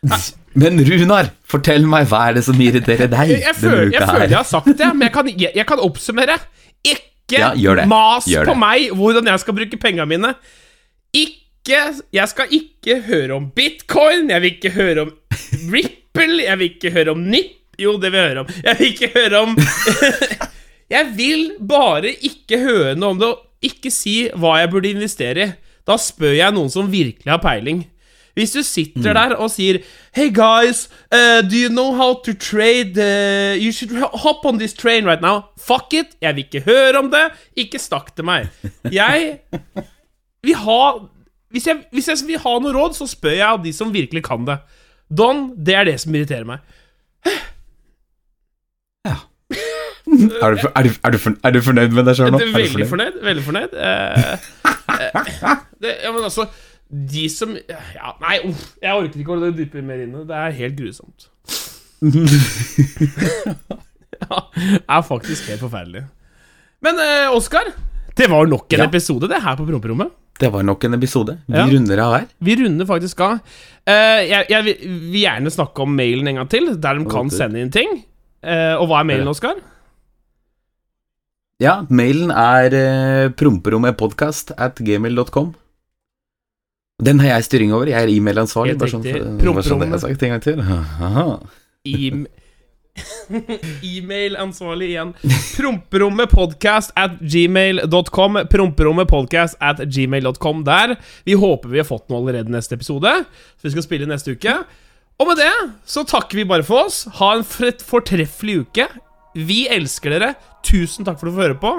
Men 0.61 0.77
Runar, 0.85 1.31
fortell 1.49 1.87
meg, 1.89 2.05
hva 2.11 2.27
er 2.29 2.37
det 2.37 2.43
som 2.45 2.59
irriterer 2.61 3.09
deg 3.09 3.31
Jeg, 3.31 3.41
jeg, 3.41 3.55
føler, 3.57 3.87
jeg 3.95 4.05
føler 4.05 4.27
jeg 4.27 4.37
har 4.37 4.45
sagt 4.45 4.67
det, 4.69 4.89
men 4.93 5.07
jeg 5.07 5.13
kan, 5.15 5.29
jeg, 5.33 5.65
kan 5.65 5.81
oppsummere. 5.81 6.35
Ikke 6.85 7.39
Ja, 7.39 7.85
mas 7.89 8.27
på 8.29 8.53
meg 8.59 8.91
hvordan 8.93 9.31
jeg 9.31 9.41
skal 9.41 9.57
bruke 9.57 9.79
pengene 9.81 10.05
mine. 10.11 10.33
Ikke 11.15 11.79
Jeg 12.13 12.27
skal 12.29 12.53
ikke 12.53 12.99
høre 13.07 13.37
om 13.39 13.49
bitcoin, 13.55 14.29
jeg 14.29 14.43
vil 14.43 14.55
ikke 14.57 14.73
høre 14.75 15.07
om 15.07 15.13
Ripple, 15.73 16.43
jeg 16.43 16.59
vil 16.59 16.69
ikke 16.69 16.93
høre 16.93 17.15
om 17.15 17.25
Nipp. 17.33 17.59
Jo, 17.81 17.95
det 17.97 18.11
vil 18.13 18.19
jeg 18.19 18.29
høre 18.29 18.41
om. 18.43 18.49
Jeg 18.67 18.77
vil 18.77 18.91
ikke 18.91 19.09
høre 19.15 19.39
om 19.47 19.55
Jeg 20.93 21.07
vil 21.17 21.47
bare 21.57 22.11
ikke 22.21 22.59
høre 22.61 22.93
noe 22.99 23.15
om 23.15 23.21
det, 23.21 23.29
og 23.31 23.65
ikke 23.65 23.89
si 23.93 24.27
hva 24.37 24.59
jeg 24.59 24.69
burde 24.69 24.91
investere 24.93 25.47
i. 25.47 25.53
Da 25.87 25.97
spør 25.99 26.35
jeg 26.35 26.53
noen 26.55 26.69
som 26.71 26.91
virkelig 26.91 27.31
har 27.31 27.41
peiling. 27.43 27.81
Hvis 28.33 28.51
du 28.55 28.63
sitter 28.65 29.13
Mm. 29.13 29.19
der 29.19 29.35
og 29.35 29.51
sier 29.51 29.77
Hey 30.13 30.29
guys, 30.33 30.89
uh, 31.13 31.41
do 31.41 31.55
you 31.55 31.69
know 31.69 31.93
how 31.93 32.13
to 32.25 32.33
trade? 32.33 32.97
Uh, 32.97 33.53
you 33.61 33.71
should 33.71 33.91
hop 34.13 34.45
on 34.45 34.57
this 34.57 34.73
train 34.73 35.05
right 35.05 35.21
now. 35.21 35.43
Fuck 35.57 35.93
it! 35.93 36.15
Jeg 36.21 36.35
vil 36.35 36.45
ikke 36.45 36.65
høre 36.65 36.97
om 36.99 37.11
det. 37.11 37.31
Ikke 37.55 37.79
snakk 37.79 38.15
til 38.15 38.25
meg. 38.25 38.49
Jeg 38.91 39.39
vil 40.45 40.55
ha 40.55 40.79
hvis 41.53 41.67
jeg, 41.67 41.83
hvis 41.93 42.07
jeg 42.09 42.17
vil 42.27 42.39
ha 42.41 42.51
noe 42.59 42.73
råd, 42.73 42.95
så 42.97 43.05
spør 43.05 43.35
jeg 43.37 43.45
av 43.45 43.59
de 43.63 43.73
som 43.73 43.91
virkelig 43.93 44.23
kan 44.25 44.45
det. 44.47 44.55
Don, 45.13 45.51
det 45.65 45.75
er 45.77 45.83
det 45.85 45.99
som 46.01 46.15
irriterer 46.15 46.47
meg. 46.49 46.63
Er 50.03 50.55
du, 50.55 50.67
er, 50.75 50.83
du, 50.83 50.89
er, 51.03 51.11
du 51.11 51.17
for, 51.21 51.35
er 51.43 51.53
du 51.55 51.59
fornøyd 51.63 51.93
med 51.95 52.05
deg 52.09 52.17
sjøl 52.17 52.33
nå? 52.33 52.39
Veldig 52.53 52.87
fornøyd. 52.89 53.15
Veldig 53.23 53.43
fornøyd. 53.45 53.75
Eh, 53.77 54.33
eh, 54.97 55.53
det, 55.83 55.93
ja, 56.03 56.11
men 56.13 56.25
altså 56.27 56.45
De 56.93 57.23
som 57.33 57.55
Ja, 57.57 58.11
nei, 58.21 58.35
uff, 58.45 58.75
jeg 58.83 58.93
orker 58.93 59.19
ikke 59.23 59.33
å 59.33 59.39
gå 59.41 59.51
dypere 59.57 59.81
mer 59.85 60.03
inn 60.03 60.13
i 60.13 60.19
det. 60.19 60.27
Det 60.29 60.37
er 60.37 60.57
helt 60.59 60.75
grusomt. 60.77 61.29
ja, 64.23 64.39
er 64.91 65.05
faktisk 65.07 65.47
helt 65.49 65.63
forferdelig. 65.63 66.03
Men 66.83 66.99
eh, 67.01 67.29
Oskar, 67.33 67.71
det 68.17 68.27
var 68.29 68.45
nok 68.51 68.73
en 68.75 68.83
Ja. 68.83 68.89
episode, 68.91 69.29
det 69.31 69.41
her 69.41 69.55
på 69.57 69.65
promperommet. 69.67 70.11
Det 70.39 70.49
var 70.51 70.63
nok 70.65 70.83
en 70.83 70.93
episode. 70.97 71.37
Vi 71.47 71.57
Ja. 71.57 71.65
runder 71.69 71.99
av 72.03 72.13
her. 72.19 72.25
Vi 72.41 72.55
runder 72.59 72.85
faktisk 72.89 73.19
av. 73.21 73.39
Eh, 73.87 74.27
jeg, 74.29 74.45
jeg 74.49 74.63
vil 74.63 74.77
vil 75.11 75.21
gjerne 75.23 75.49
snakke 75.53 75.79
om 75.81 75.95
mailen 75.95 76.27
en 76.27 76.35
gang 76.41 76.49
til, 76.49 76.75
der 76.75 76.93
de 76.99 77.05
kan 77.05 77.29
sende 77.29 77.59
inn 77.61 77.71
ting. 77.71 78.03
Eh, 78.43 78.75
og 78.75 78.87
hva 78.89 78.99
er 78.99 79.05
mailen, 79.07 79.27
Oskar? 79.29 79.55
Ja, 81.61 81.85
mailen 81.89 82.31
er 82.31 82.73
eh, 82.73 83.29
promperommetpodkast 83.29 84.51
at 84.57 84.75
gmail.com. 84.83 85.53
Den 87.03 87.19
har 87.23 87.35
jeg 87.35 87.47
styring 87.49 87.73
over. 87.75 87.89
Jeg 87.91 87.99
er 88.07 88.11
e-mailansvarlig. 88.13 88.77
Bare 88.79 88.93
sånn, 88.93 89.03
bare 89.03 89.65
sånn 89.65 89.81
det 89.83 89.89
jeg 89.89 89.95
har 89.97 90.03
sagt 90.05 90.23
en 90.23 90.33
gang 90.35 90.43
til. 90.45 90.63
Aha. 90.63 91.27
E- 91.85 92.25
E-mail-ansvarlig 93.81 94.89
igjen. 94.91 95.13
Promperommepodcast 95.57 96.93
at 96.99 97.15
gmail.com. 97.21 98.37
Promperommepodcast 98.51 99.57
at 99.63 99.81
gmail.com 99.89 100.63
der. 100.67 100.95
Vi 101.25 101.33
håper 101.39 101.73
vi 101.73 101.81
har 101.81 101.87
fått 101.89 102.05
noe 102.11 102.21
allerede 102.21 102.53
neste 102.53 102.77
episode, 102.77 103.13
så 103.57 103.67
vi 103.67 103.73
skal 103.73 103.85
spille 103.87 104.09
neste 104.09 104.35
uke. 104.37 104.53
Og 105.21 105.29
med 105.29 105.41
det 105.41 105.51
så 105.89 106.03
takker 106.09 106.41
vi 106.41 106.47
bare 106.49 106.65
for 106.67 106.87
oss. 106.87 107.03
Ha 107.19 107.33
en 107.39 107.45
fortreffelig 107.47 108.59
uke. 108.67 108.87
Vi 109.37 109.63
elsker 109.73 110.13
dere. 110.13 110.33
Tusen 110.65 111.05
takk 111.07 111.17
for 111.19 111.29
at 111.29 111.33
du 111.33 111.37
får 111.39 111.47
høre 111.49 111.61
på. 111.61 111.73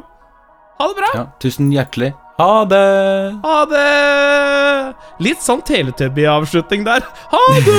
Ha 0.81 0.91
det 0.91 0.99
bra. 0.99 1.11
Ja, 1.15 1.25
tusen 1.43 1.71
hjertelig. 1.75 2.13
Ha 2.37 2.65
det! 2.65 3.39
Ha 3.45 3.59
det! 3.71 4.95
Litt 5.23 5.43
sånn 5.45 5.61
Teletubby-avslutning 5.63 6.83
der. 6.87 7.07
Ha 7.31 7.43
det! 7.63 7.77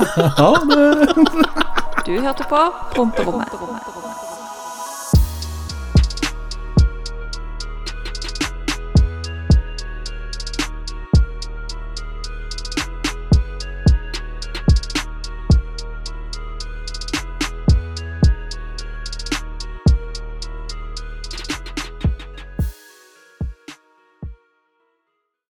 Ha 0.40 0.50
det! 0.70 1.16
Du 2.06 2.12
hørte 2.22 2.46
på 2.50 2.60
Promperommet. 2.94 3.50